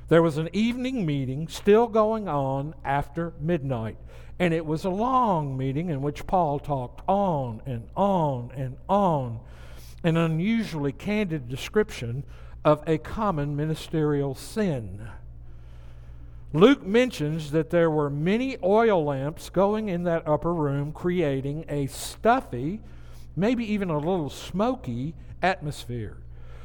There 0.10 0.22
was 0.22 0.38
an 0.38 0.50
evening 0.52 1.06
meeting 1.06 1.48
still 1.48 1.88
going 1.88 2.28
on 2.28 2.76
after 2.84 3.32
midnight, 3.40 3.96
and 4.38 4.54
it 4.54 4.66
was 4.66 4.84
a 4.84 4.90
long 4.90 5.56
meeting 5.56 5.88
in 5.88 6.02
which 6.02 6.28
Paul 6.28 6.60
talked 6.60 7.04
on 7.08 7.62
and 7.66 7.88
on 7.96 8.52
and 8.54 8.76
on, 8.90 9.40
an 10.04 10.18
unusually 10.18 10.92
candid 10.92 11.48
description 11.48 12.26
of 12.65 12.84
a 12.88 12.97
common 12.97 13.56
ministerial 13.56 14.34
sin. 14.34 15.08
Luke 16.51 16.84
mentions 16.84 17.51
that 17.51 17.69
there 17.69 17.91
were 17.91 18.10
many 18.10 18.58
oil 18.63 19.06
lamps 19.06 19.49
going 19.49 19.88
in 19.88 20.04
that 20.04 20.28
upper 20.28 20.54
room, 20.54 20.91
creating 20.91 21.63
a 21.69 21.86
stuffy, 21.86 22.82
maybe 23.36 23.71
even 23.71 23.89
a 23.89 23.97
little 23.97 24.32
smoky 24.32 25.13
atmosphere. 25.43 26.17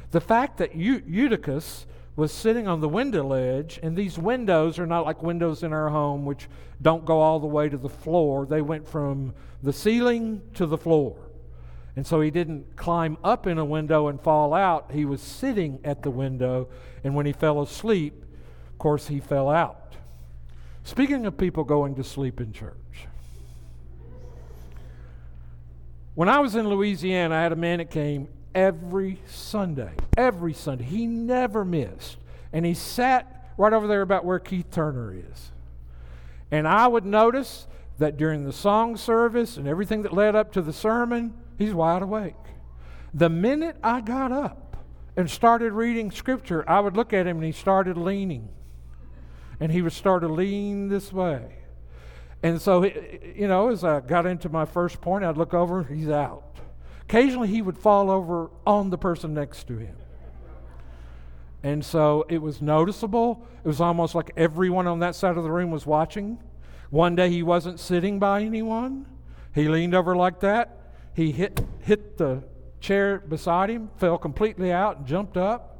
The 0.09 0.21
fact 0.21 0.57
that 0.57 0.75
Eutychus 0.75 1.85
was 2.15 2.31
sitting 2.31 2.67
on 2.67 2.81
the 2.81 2.89
window 2.89 3.23
ledge, 3.23 3.79
and 3.83 3.95
these 3.95 4.17
windows 4.17 4.79
are 4.79 4.87
not 4.87 5.05
like 5.05 5.21
windows 5.21 5.61
in 5.61 5.71
our 5.71 5.89
home, 5.89 6.25
which 6.25 6.47
don't 6.81 7.05
go 7.05 7.19
all 7.19 7.39
the 7.39 7.47
way 7.47 7.69
to 7.69 7.77
the 7.77 7.89
floor. 7.89 8.45
They 8.45 8.61
went 8.61 8.87
from 8.87 9.33
the 9.61 9.71
ceiling 9.71 10.41
to 10.55 10.65
the 10.65 10.77
floor. 10.77 11.15
And 11.95 12.07
so 12.07 12.21
he 12.21 12.31
didn't 12.31 12.75
climb 12.75 13.17
up 13.23 13.47
in 13.47 13.57
a 13.57 13.65
window 13.65 14.07
and 14.07 14.19
fall 14.21 14.53
out. 14.53 14.91
He 14.91 15.03
was 15.03 15.21
sitting 15.21 15.79
at 15.83 16.03
the 16.03 16.09
window, 16.09 16.69
and 17.03 17.15
when 17.15 17.25
he 17.25 17.33
fell 17.33 17.61
asleep, 17.61 18.23
of 18.69 18.77
course, 18.77 19.07
he 19.07 19.19
fell 19.19 19.49
out. 19.49 19.95
Speaking 20.83 21.25
of 21.25 21.37
people 21.37 21.63
going 21.63 21.95
to 21.95 22.03
sleep 22.03 22.39
in 22.39 22.53
church, 22.53 22.75
when 26.15 26.29
I 26.29 26.39
was 26.39 26.55
in 26.55 26.67
Louisiana, 26.67 27.35
I 27.35 27.41
had 27.41 27.51
a 27.51 27.57
man 27.57 27.79
that 27.79 27.89
came 27.89 28.27
every 28.53 29.19
Sunday. 29.27 29.91
Every 30.17 30.53
Sunday. 30.53 30.83
He 30.83 31.05
never 31.05 31.63
missed. 31.63 32.17
And 32.51 32.65
he 32.65 32.73
sat 32.73 33.53
right 33.57 33.71
over 33.71 33.87
there 33.87 34.01
about 34.01 34.25
where 34.25 34.39
Keith 34.39 34.69
Turner 34.71 35.13
is. 35.13 35.51
And 36.51 36.67
I 36.67 36.87
would 36.87 37.05
notice 37.05 37.67
that 37.97 38.17
during 38.17 38.43
the 38.43 38.51
song 38.51 38.97
service 38.97 39.57
and 39.57 39.67
everything 39.67 40.01
that 40.01 40.13
led 40.13 40.35
up 40.35 40.51
to 40.53 40.61
the 40.61 40.73
sermon, 40.73 41.33
he's 41.61 41.73
wide 41.73 42.01
awake. 42.01 42.35
The 43.13 43.29
minute 43.29 43.77
I 43.83 44.01
got 44.01 44.31
up 44.31 44.77
and 45.15 45.29
started 45.29 45.73
reading 45.73 46.11
scripture, 46.11 46.67
I 46.69 46.79
would 46.79 46.95
look 46.95 47.13
at 47.13 47.27
him 47.27 47.37
and 47.37 47.45
he 47.45 47.51
started 47.51 47.97
leaning 47.97 48.49
and 49.59 49.71
he 49.71 49.81
would 49.81 49.93
start 49.93 50.21
to 50.21 50.27
lean 50.27 50.89
this 50.89 51.13
way. 51.13 51.57
And 52.43 52.59
so, 52.59 52.83
you 52.83 53.47
know, 53.47 53.69
as 53.69 53.83
I 53.83 53.99
got 53.99 54.25
into 54.25 54.49
my 54.49 54.65
first 54.65 54.99
point, 54.99 55.23
I'd 55.23 55.37
look 55.37 55.53
over, 55.53 55.83
he's 55.83 56.09
out. 56.09 56.57
Occasionally, 57.03 57.49
he 57.49 57.61
would 57.61 57.77
fall 57.77 58.09
over 58.09 58.49
on 58.65 58.89
the 58.89 58.97
person 58.97 59.33
next 59.33 59.67
to 59.67 59.77
him. 59.77 59.95
And 61.61 61.85
so 61.85 62.25
it 62.27 62.41
was 62.41 62.61
noticeable. 62.61 63.45
It 63.63 63.67
was 63.67 63.79
almost 63.79 64.15
like 64.15 64.31
everyone 64.35 64.87
on 64.87 64.99
that 64.99 65.13
side 65.13 65.37
of 65.37 65.43
the 65.43 65.51
room 65.51 65.69
was 65.69 65.85
watching. 65.85 66.39
One 66.89 67.15
day 67.15 67.29
he 67.29 67.43
wasn't 67.43 67.79
sitting 67.79 68.17
by 68.17 68.41
anyone. 68.41 69.05
He 69.53 69.67
leaned 69.67 69.93
over 69.93 70.15
like 70.15 70.39
that. 70.39 70.80
He 71.13 71.31
hit, 71.31 71.61
hit 71.81 72.17
the 72.17 72.43
chair 72.79 73.19
beside 73.19 73.69
him, 73.69 73.89
fell 73.97 74.17
completely 74.17 74.71
out, 74.71 74.97
and 74.97 75.05
jumped 75.05 75.37
up. 75.37 75.77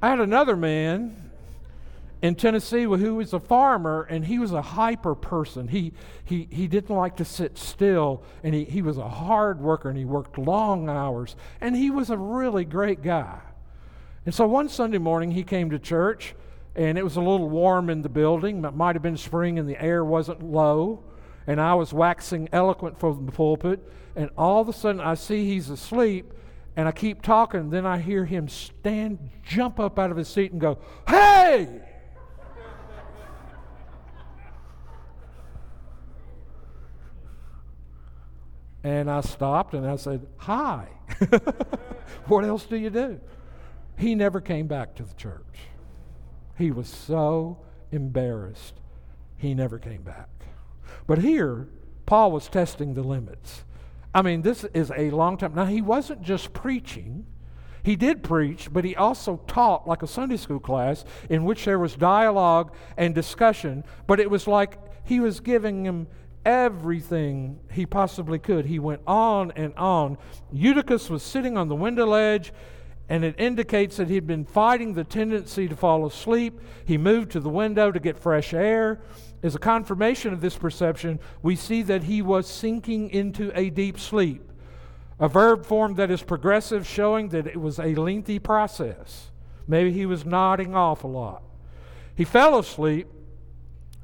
I 0.00 0.10
had 0.10 0.20
another 0.20 0.56
man 0.56 1.30
in 2.22 2.36
Tennessee 2.36 2.84
who 2.84 3.16
was 3.16 3.32
a 3.32 3.40
farmer 3.40 4.06
and 4.08 4.24
he 4.24 4.38
was 4.38 4.52
a 4.52 4.62
hyper 4.62 5.14
person. 5.14 5.68
He, 5.68 5.92
he, 6.24 6.48
he 6.50 6.68
didn't 6.68 6.94
like 6.94 7.16
to 7.16 7.24
sit 7.24 7.58
still 7.58 8.22
and 8.44 8.54
he, 8.54 8.64
he 8.64 8.80
was 8.80 8.96
a 8.96 9.08
hard 9.08 9.60
worker 9.60 9.88
and 9.88 9.98
he 9.98 10.04
worked 10.04 10.38
long 10.38 10.88
hours 10.88 11.34
and 11.60 11.76
he 11.76 11.90
was 11.90 12.10
a 12.10 12.16
really 12.16 12.64
great 12.64 13.02
guy. 13.02 13.40
And 14.24 14.32
so 14.32 14.46
one 14.46 14.68
Sunday 14.68 14.98
morning 14.98 15.32
he 15.32 15.42
came 15.42 15.70
to 15.70 15.80
church 15.80 16.34
and 16.76 16.96
it 16.96 17.02
was 17.02 17.16
a 17.16 17.20
little 17.20 17.50
warm 17.50 17.90
in 17.90 18.02
the 18.02 18.08
building. 18.08 18.64
It 18.64 18.74
might 18.74 18.94
have 18.94 19.02
been 19.02 19.16
spring 19.16 19.58
and 19.58 19.68
the 19.68 19.80
air 19.82 20.04
wasn't 20.04 20.42
low. 20.42 21.02
And 21.46 21.60
I 21.60 21.74
was 21.74 21.92
waxing 21.92 22.48
eloquent 22.52 22.98
from 22.98 23.26
the 23.26 23.32
pulpit. 23.32 23.80
And 24.14 24.30
all 24.36 24.60
of 24.60 24.68
a 24.68 24.72
sudden 24.72 25.00
I 25.00 25.14
see 25.14 25.46
he's 25.46 25.70
asleep 25.70 26.32
and 26.76 26.88
I 26.88 26.92
keep 26.92 27.22
talking. 27.22 27.70
Then 27.70 27.86
I 27.86 27.98
hear 27.98 28.24
him 28.24 28.48
stand, 28.48 29.30
jump 29.42 29.78
up 29.78 29.98
out 29.98 30.10
of 30.10 30.16
his 30.16 30.28
seat 30.28 30.52
and 30.52 30.60
go, 30.60 30.78
Hey! 31.08 31.80
And 38.84 39.08
I 39.08 39.20
stopped 39.20 39.74
and 39.74 39.86
I 39.86 39.96
said, 39.96 40.26
Hi. 40.38 40.88
what 42.26 42.44
else 42.44 42.64
do 42.64 42.76
you 42.76 42.90
do? 42.90 43.20
He 43.96 44.14
never 44.14 44.40
came 44.40 44.66
back 44.66 44.96
to 44.96 45.04
the 45.04 45.14
church. 45.14 45.68
He 46.56 46.70
was 46.70 46.88
so 46.88 47.58
embarrassed, 47.90 48.74
he 49.36 49.54
never 49.54 49.78
came 49.78 50.02
back. 50.02 50.28
But 51.06 51.18
here, 51.18 51.68
Paul 52.06 52.32
was 52.32 52.48
testing 52.48 52.94
the 52.94 53.02
limits. 53.02 53.64
I 54.14 54.22
mean, 54.22 54.42
this 54.42 54.64
is 54.74 54.92
a 54.96 55.10
long 55.10 55.36
time. 55.36 55.54
Now, 55.54 55.64
he 55.64 55.80
wasn't 55.80 56.22
just 56.22 56.52
preaching. 56.52 57.26
He 57.82 57.96
did 57.96 58.22
preach, 58.22 58.72
but 58.72 58.84
he 58.84 58.94
also 58.94 59.40
taught 59.46 59.88
like 59.88 60.02
a 60.02 60.06
Sunday 60.06 60.36
school 60.36 60.60
class 60.60 61.04
in 61.28 61.44
which 61.44 61.64
there 61.64 61.78
was 61.78 61.96
dialogue 61.96 62.72
and 62.96 63.14
discussion, 63.14 63.84
but 64.06 64.20
it 64.20 64.30
was 64.30 64.46
like 64.46 64.78
he 65.04 65.18
was 65.18 65.40
giving 65.40 65.82
them 65.82 66.06
everything 66.44 67.58
he 67.72 67.86
possibly 67.86 68.38
could. 68.38 68.66
He 68.66 68.78
went 68.78 69.02
on 69.06 69.52
and 69.52 69.74
on. 69.74 70.18
Eutychus 70.52 71.10
was 71.10 71.22
sitting 71.22 71.56
on 71.56 71.68
the 71.68 71.74
window 71.74 72.06
ledge, 72.06 72.52
and 73.08 73.24
it 73.24 73.34
indicates 73.38 73.96
that 73.96 74.08
he'd 74.08 74.26
been 74.26 74.44
fighting 74.44 74.94
the 74.94 75.04
tendency 75.04 75.68
to 75.68 75.76
fall 75.76 76.06
asleep. 76.06 76.60
He 76.84 76.96
moved 76.98 77.32
to 77.32 77.40
the 77.40 77.48
window 77.48 77.90
to 77.90 77.98
get 77.98 78.18
fresh 78.18 78.54
air. 78.54 79.00
As 79.42 79.54
a 79.54 79.58
confirmation 79.58 80.32
of 80.32 80.40
this 80.40 80.56
perception, 80.56 81.18
we 81.42 81.56
see 81.56 81.82
that 81.82 82.04
he 82.04 82.22
was 82.22 82.46
sinking 82.46 83.10
into 83.10 83.50
a 83.58 83.70
deep 83.70 83.98
sleep, 83.98 84.52
a 85.18 85.28
verb 85.28 85.66
form 85.66 85.94
that 85.94 86.10
is 86.10 86.22
progressive, 86.22 86.86
showing 86.86 87.28
that 87.30 87.46
it 87.46 87.60
was 87.60 87.78
a 87.78 87.94
lengthy 87.94 88.38
process. 88.38 89.30
Maybe 89.66 89.92
he 89.92 90.06
was 90.06 90.24
nodding 90.24 90.74
off 90.74 91.04
a 91.04 91.08
lot. 91.08 91.42
He 92.14 92.24
fell 92.24 92.58
asleep 92.58 93.08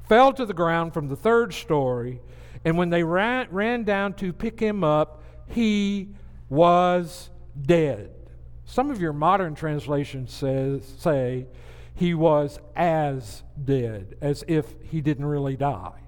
fell 0.09 0.33
to 0.33 0.45
the 0.45 0.53
ground 0.53 0.91
from 0.91 1.07
the 1.07 1.15
third 1.15 1.53
story, 1.53 2.19
and 2.65 2.77
when 2.77 2.89
they 2.89 3.03
ran, 3.03 3.47
ran 3.51 3.83
down 3.83 4.13
to 4.15 4.33
pick 4.33 4.59
him 4.59 4.83
up, 4.83 5.23
he 5.47 6.09
was 6.49 7.29
dead. 7.61 8.09
Some 8.65 8.89
of 8.89 8.99
your 8.99 9.13
modern 9.13 9.53
translations 9.53 10.33
says, 10.33 10.83
say 10.97 11.45
he 11.99 12.13
was 12.13 12.59
as 12.75 13.43
dead, 13.63 14.15
as 14.21 14.43
if 14.47 14.73
he 14.83 15.01
didn't 15.01 15.25
really 15.25 15.55
die. 15.55 15.99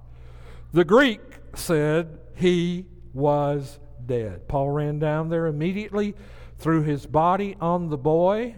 The 0.73 0.85
Greek 0.85 1.21
said 1.53 2.17
he 2.35 2.85
was 3.13 3.79
dead. 4.05 4.47
Paul 4.47 4.71
ran 4.71 4.99
down 4.99 5.29
there 5.29 5.47
immediately, 5.47 6.15
threw 6.57 6.81
his 6.81 7.05
body 7.05 7.57
on 7.59 7.89
the 7.89 7.97
boy 7.97 8.55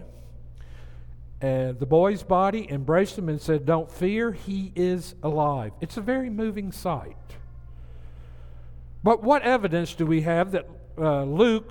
and 1.44 1.78
the 1.78 1.84
boy's 1.84 2.22
body 2.22 2.66
embraced 2.70 3.18
him 3.18 3.28
and 3.28 3.38
said, 3.38 3.66
Don't 3.66 3.90
fear, 3.90 4.32
he 4.32 4.72
is 4.74 5.14
alive. 5.22 5.72
It's 5.82 5.98
a 5.98 6.00
very 6.00 6.30
moving 6.30 6.72
sight. 6.72 7.18
But 9.02 9.22
what 9.22 9.42
evidence 9.42 9.92
do 9.92 10.06
we 10.06 10.22
have 10.22 10.52
that 10.52 10.66
uh, 10.96 11.24
Luke 11.24 11.70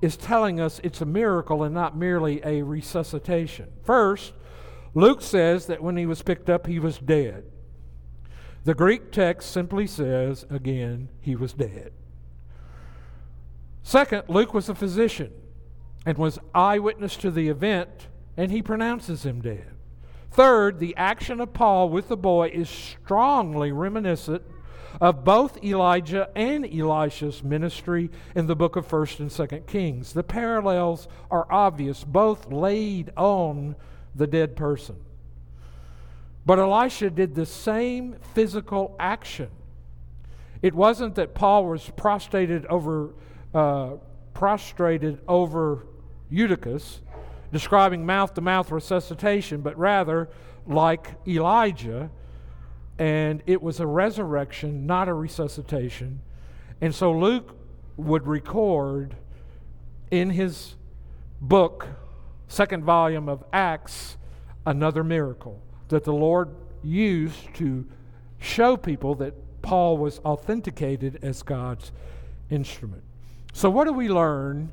is 0.00 0.16
telling 0.16 0.60
us 0.60 0.80
it's 0.84 1.00
a 1.00 1.06
miracle 1.06 1.64
and 1.64 1.74
not 1.74 1.96
merely 1.96 2.40
a 2.44 2.62
resuscitation? 2.62 3.66
First, 3.82 4.32
Luke 4.94 5.22
says 5.22 5.66
that 5.66 5.82
when 5.82 5.96
he 5.96 6.06
was 6.06 6.22
picked 6.22 6.50
up, 6.50 6.66
he 6.66 6.78
was 6.78 6.98
dead. 6.98 7.44
The 8.64 8.74
Greek 8.74 9.12
text 9.12 9.50
simply 9.50 9.86
says, 9.86 10.44
again, 10.50 11.08
he 11.20 11.34
was 11.34 11.52
dead. 11.52 11.92
Second, 13.82 14.24
Luke 14.28 14.52
was 14.52 14.68
a 14.68 14.74
physician 14.74 15.32
and 16.04 16.18
was 16.18 16.38
eyewitness 16.54 17.16
to 17.16 17.30
the 17.30 17.48
event, 17.48 18.08
and 18.36 18.50
he 18.50 18.62
pronounces 18.62 19.24
him 19.24 19.40
dead. 19.40 19.72
Third, 20.30 20.78
the 20.78 20.96
action 20.96 21.40
of 21.40 21.52
Paul 21.52 21.88
with 21.88 22.08
the 22.08 22.16
boy 22.16 22.50
is 22.52 22.68
strongly 22.68 23.72
reminiscent 23.72 24.42
of 25.00 25.24
both 25.24 25.62
Elijah 25.62 26.30
and 26.34 26.64
Elisha's 26.64 27.42
ministry 27.42 28.10
in 28.34 28.46
the 28.46 28.56
book 28.56 28.76
of 28.76 28.86
1st 28.88 29.20
and 29.20 29.30
2nd 29.30 29.66
Kings. 29.66 30.12
The 30.12 30.22
parallels 30.22 31.08
are 31.30 31.50
obvious, 31.50 32.04
both 32.04 32.50
laid 32.52 33.12
on 33.16 33.76
the 34.14 34.26
dead 34.26 34.56
person. 34.56 34.96
But 36.46 36.58
Elisha 36.58 37.10
did 37.10 37.34
the 37.34 37.46
same 37.46 38.16
physical 38.34 38.96
action. 38.98 39.50
It 40.62 40.74
wasn't 40.74 41.14
that 41.14 41.34
Paul 41.34 41.66
was 41.66 41.90
prostrated 41.96 42.66
over, 42.66 43.10
uh, 43.54 43.92
prostrated 44.34 45.20
over 45.28 45.86
Eutychus, 46.30 47.00
describing 47.52 48.06
mouth 48.06 48.34
to 48.34 48.40
mouth 48.40 48.70
resuscitation, 48.70 49.60
but 49.60 49.78
rather 49.78 50.28
like 50.66 51.14
Elijah, 51.26 52.10
and 52.98 53.42
it 53.46 53.62
was 53.62 53.80
a 53.80 53.86
resurrection, 53.86 54.86
not 54.86 55.08
a 55.08 55.14
resuscitation. 55.14 56.20
And 56.80 56.94
so 56.94 57.12
Luke 57.12 57.54
would 57.96 58.26
record 58.26 59.16
in 60.10 60.30
his 60.30 60.74
book, 61.40 61.86
second 62.50 62.84
volume 62.84 63.28
of 63.28 63.44
Acts, 63.52 64.16
another 64.66 65.04
miracle 65.04 65.62
that 65.88 66.04
the 66.04 66.12
Lord 66.12 66.50
used 66.82 67.54
to 67.54 67.86
show 68.40 68.76
people 68.76 69.14
that 69.16 69.34
Paul 69.62 69.96
was 69.98 70.18
authenticated 70.20 71.20
as 71.22 71.42
God's 71.42 71.92
instrument. 72.50 73.02
So, 73.52 73.70
what 73.70 73.84
do 73.84 73.92
we 73.92 74.08
learn 74.08 74.72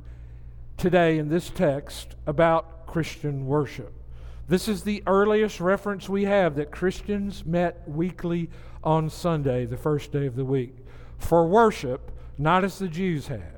today 0.78 1.20
in 1.20 1.30
this 1.30 1.50
text 1.52 2.16
about 2.26 2.88
Christian 2.88 3.46
worship? 3.46 3.94
This 4.48 4.68
is 4.68 4.84
the 4.84 5.04
earliest 5.06 5.60
reference 5.60 6.10
we 6.10 6.24
have 6.24 6.56
that 6.56 6.72
Christians 6.72 7.46
met 7.46 7.88
weekly 7.88 8.50
on 8.84 9.10
Sunday, 9.10 9.66
the 9.66 9.78
first 9.78 10.12
day 10.12 10.26
of 10.26 10.36
the 10.36 10.46
week, 10.46 10.76
for 11.20 11.48
worship, 11.48 12.12
not 12.38 12.64
as 12.64 12.80
the 12.80 12.88
Jews 12.88 13.28
had. 13.28 13.57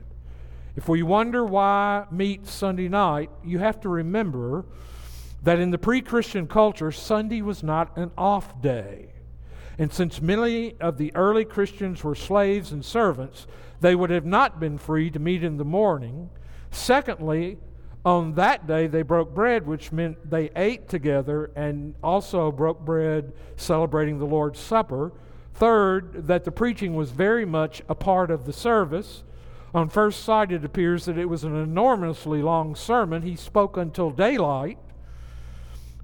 If 0.79 0.87
we 0.87 1.03
wonder 1.03 1.43
why 1.43 2.05
meet 2.09 2.47
Sunday 2.47 2.87
night, 2.87 3.29
you 3.43 3.59
have 3.59 3.81
to 3.81 3.89
remember 3.89 4.63
that 5.43 5.59
in 5.59 5.71
the 5.71 5.77
pre 5.77 6.01
Christian 6.01 6.47
culture, 6.47 6.89
Sunday 6.89 7.41
was 7.41 7.61
not 7.61 7.97
an 7.97 8.11
off 8.17 8.61
day. 8.61 9.09
And 9.77 9.91
since 9.91 10.21
many 10.21 10.79
of 10.79 10.97
the 10.97 11.13
early 11.15 11.43
Christians 11.43 12.01
were 12.01 12.15
slaves 12.15 12.71
and 12.71 12.85
servants, 12.85 13.45
they 13.81 13.93
would 13.93 14.09
have 14.09 14.25
not 14.25 14.61
been 14.61 14.77
free 14.77 15.09
to 15.09 15.19
meet 15.19 15.43
in 15.43 15.57
the 15.57 15.65
morning. 15.65 16.29
Secondly, 16.71 17.57
on 18.05 18.35
that 18.35 18.65
day 18.65 18.87
they 18.87 19.01
broke 19.01 19.35
bread, 19.35 19.67
which 19.67 19.91
meant 19.91 20.29
they 20.29 20.49
ate 20.55 20.87
together 20.87 21.51
and 21.57 21.93
also 22.01 22.53
broke 22.53 22.79
bread 22.79 23.33
celebrating 23.57 24.17
the 24.17 24.25
Lord's 24.25 24.61
Supper. 24.61 25.11
Third, 25.55 26.27
that 26.27 26.45
the 26.45 26.53
preaching 26.53 26.95
was 26.95 27.11
very 27.11 27.43
much 27.43 27.81
a 27.89 27.95
part 27.95 28.31
of 28.31 28.45
the 28.45 28.53
service. 28.53 29.23
On 29.73 29.87
first 29.87 30.23
sight, 30.23 30.51
it 30.51 30.65
appears 30.65 31.05
that 31.05 31.17
it 31.17 31.29
was 31.29 31.43
an 31.43 31.55
enormously 31.55 32.41
long 32.41 32.75
sermon. 32.75 33.21
He 33.21 33.35
spoke 33.35 33.77
until 33.77 34.09
daylight. 34.09 34.79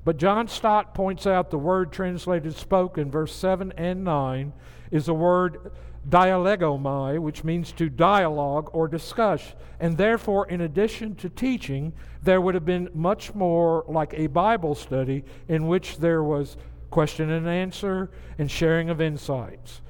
But 0.04 0.18
John 0.18 0.48
Stott 0.48 0.94
points 0.94 1.26
out 1.26 1.50
the 1.50 1.58
word 1.58 1.92
translated 1.92 2.56
spoke 2.56 3.00
in 3.00 3.10
verse 3.10 3.34
7 3.34 3.74
and 3.76 4.04
9 4.04 4.54
is 4.92 5.08
a 5.08 5.14
word 5.16 5.72
dialegomai, 6.08 7.18
which 7.18 7.44
means 7.44 7.72
to 7.72 7.90
dialogue 7.90 8.70
or 8.72 8.88
discuss. 8.88 9.56
And 9.80 9.98
therefore, 9.98 10.48
in 10.48 10.62
addition 10.62 11.16
to 11.16 11.30
teaching, 11.30 11.94
there 12.22 12.40
would 12.40 12.54
have 12.54 12.66
been 12.66 12.90
much 12.94 13.34
more 13.34 13.84
like 13.88 14.14
a 14.14 14.28
Bible 14.28 14.76
study 14.76 15.24
in 15.48 15.68
which 15.68 15.98
there 15.98 16.22
was 16.22 16.56
question 16.92 17.32
and 17.32 17.48
answer 17.48 18.12
and 18.38 18.50
sharing 18.50 18.92
of 18.92 19.02
insights. 19.02 19.82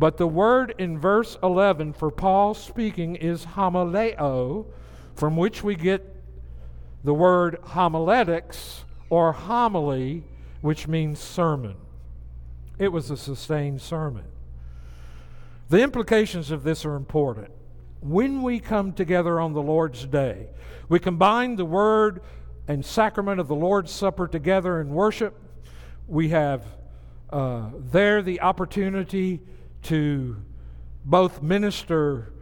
But 0.00 0.16
the 0.16 0.26
word 0.26 0.74
in 0.78 0.98
verse 0.98 1.36
11 1.42 1.92
for 1.92 2.10
Paul 2.10 2.54
speaking 2.54 3.16
is 3.16 3.44
homileo, 3.44 4.64
from 5.14 5.36
which 5.36 5.62
we 5.62 5.74
get 5.74 6.16
the 7.04 7.12
word 7.12 7.58
homiletics 7.62 8.86
or 9.10 9.32
homily, 9.32 10.24
which 10.62 10.88
means 10.88 11.18
sermon. 11.18 11.76
It 12.78 12.88
was 12.88 13.10
a 13.10 13.16
sustained 13.18 13.82
sermon. 13.82 14.24
The 15.68 15.82
implications 15.82 16.50
of 16.50 16.62
this 16.62 16.86
are 16.86 16.96
important. 16.96 17.50
When 18.00 18.42
we 18.42 18.58
come 18.58 18.94
together 18.94 19.38
on 19.38 19.52
the 19.52 19.60
Lord's 19.60 20.06
Day, 20.06 20.48
we 20.88 20.98
combine 20.98 21.56
the 21.56 21.66
word 21.66 22.22
and 22.66 22.82
sacrament 22.82 23.38
of 23.38 23.48
the 23.48 23.54
Lord's 23.54 23.92
Supper 23.92 24.26
together 24.26 24.80
in 24.80 24.94
worship. 24.94 25.38
We 26.08 26.30
have 26.30 26.64
uh, 27.28 27.68
there 27.92 28.22
the 28.22 28.40
opportunity 28.40 29.42
to 29.84 30.36
both 31.04 31.42
minister 31.42 32.32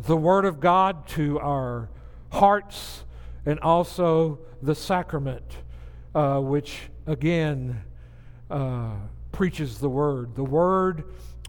the 0.00 0.16
Word 0.16 0.44
of 0.44 0.60
God 0.60 1.06
to 1.08 1.38
our 1.40 1.88
hearts 2.30 3.04
and 3.46 3.58
also 3.60 4.38
the 4.62 4.74
sacrament 4.74 5.44
uh, 6.14 6.40
which 6.40 6.88
again 7.06 7.82
uh, 8.50 8.92
preaches 9.32 9.78
the 9.78 9.88
Word. 9.88 10.34
The 10.34 10.44
Word 10.44 11.04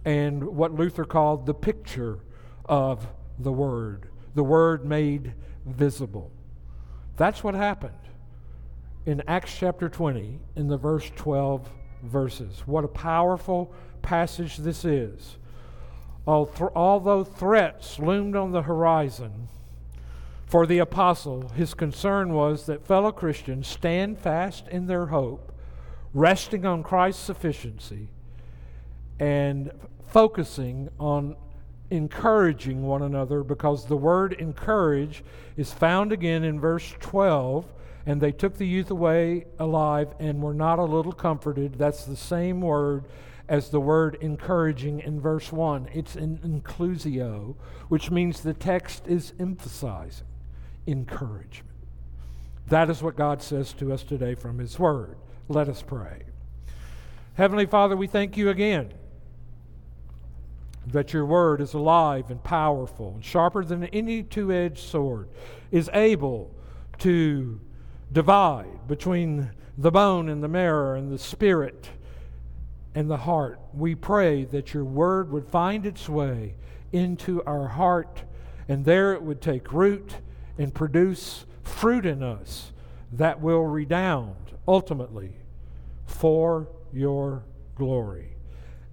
and 0.06 0.44
what 0.44 0.74
Luther 0.74 1.06
called 1.06 1.46
the 1.46 1.54
picture 1.54 2.20
of 2.66 3.08
the 3.38 3.52
Word, 3.52 4.10
the 4.36 4.44
Word 4.44 4.86
made 4.86 5.34
visible. 5.66 6.32
That's 7.18 7.44
what 7.44 7.56
happened 7.56 7.94
in 9.06 9.24
Acts 9.28 9.56
chapter 9.58 9.90
20 9.90 10.40
in 10.56 10.68
the 10.68 10.78
verse 10.78 11.12
12 11.16 11.68
verses. 12.04 12.64
What 12.66 12.84
a 12.84 12.88
powerful 12.88 13.74
passage 14.02 14.58
this 14.58 14.86
is. 14.86 15.38
Although 16.30 17.24
threats 17.24 17.98
loomed 17.98 18.36
on 18.36 18.52
the 18.52 18.62
horizon, 18.62 19.48
for 20.46 20.68
the 20.68 20.78
apostle, 20.78 21.50
his 21.50 21.74
concern 21.74 22.34
was 22.34 22.68
that 22.68 22.86
fellow 22.86 23.12
Christians 23.12 23.68
stand 23.68 24.20
fast 24.20 24.68
in 24.68 24.86
their 24.86 25.08
hope, 25.08 25.52
resting 26.14 26.68
on 26.68 26.84
Christ's 26.84 27.24
sufficiency, 27.24 28.10
and 29.20 29.72
focusing 30.08 30.90
on 31.00 31.36
encouraging 31.90 32.84
one 32.84 33.02
another 33.02 33.44
because 33.44 33.88
the 33.88 33.98
word 33.98 34.34
encourage 34.34 35.24
is 35.58 35.74
found 35.74 36.12
again 36.12 36.44
in 36.44 36.60
verse 36.60 36.94
12 37.00 37.66
and 38.06 38.22
they 38.22 38.32
took 38.32 38.56
the 38.56 38.68
youth 38.68 38.92
away 38.92 39.46
alive 39.58 40.14
and 40.20 40.42
were 40.42 40.54
not 40.54 40.78
a 40.78 40.84
little 40.84 41.12
comforted. 41.12 41.80
That's 41.80 42.06
the 42.06 42.16
same 42.16 42.62
word 42.62 43.06
as 43.50 43.70
the 43.70 43.82
word 43.82 44.18
encouraging 44.22 45.02
in 45.02 45.20
verse 45.20 45.52
1 45.52 45.90
it's 45.94 46.16
an 46.16 46.40
inclusio 46.44 47.56
which 47.90 48.10
means 48.10 48.42
the 48.42 48.54
text 48.54 49.08
is 49.08 49.34
emphasizing 49.40 50.26
encouragement. 50.90 51.66
That 52.68 52.90
is 52.90 53.02
what 53.02 53.16
God 53.16 53.42
says 53.42 53.74
to 53.74 53.94
us 53.94 54.04
today 54.04 54.36
from 54.36 54.60
His 54.60 54.78
Word. 54.78 55.18
Let 55.48 55.70
us 55.70 55.82
pray. 55.82 56.24
Heavenly 57.36 57.66
Father, 57.66 57.96
we 57.96 58.08
thank 58.08 58.38
you 58.38 58.50
again 58.50 58.94
that 60.88 61.14
your 61.14 61.26
Word 61.26 61.62
is 61.62 61.74
alive 61.74 62.30
and 62.30 62.44
powerful 62.44 63.14
and 63.16 63.26
sharper 63.26 63.64
than 63.64 63.86
any 63.86 64.24
two 64.24 64.52
edged 64.52 64.80
sword, 64.80 65.30
is 65.72 65.90
able 65.94 66.54
to 67.00 67.60
divide 68.12 68.88
between 68.88 69.52
the 69.78 69.92
bone 69.92 70.30
and 70.30 70.44
the 70.44 70.48
marrow 70.48 70.98
and 70.98 71.12
the 71.12 71.18
spirit 71.18 71.90
and 72.96 73.10
the 73.10 73.18
heart. 73.18 73.60
We 73.74 73.96
pray 73.96 74.46
that 74.46 74.74
your 74.74 74.86
Word 74.86 75.32
would 75.32 75.48
find 75.48 75.86
its 75.86 76.10
way 76.10 76.56
into 76.92 77.44
our 77.44 77.68
heart 77.68 78.24
and 78.70 78.86
there 78.86 79.14
it 79.14 79.24
would 79.24 79.42
take 79.42 79.74
root 79.74 80.14
and 80.58 80.74
produce 80.74 81.46
fruit 81.64 82.06
in 82.06 82.22
us 82.22 82.72
that 83.12 83.42
will 83.42 83.66
redound 83.66 84.36
ultimately 84.68 85.34
for 86.06 86.70
your 86.94 87.44
glory. 87.76 88.36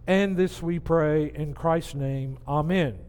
And 0.06 0.36
this 0.36 0.62
we 0.62 0.78
pray 0.78 1.30
in 1.34 1.52
Christ's 1.52 1.94
name. 1.94 2.38
Amen. 2.48 3.05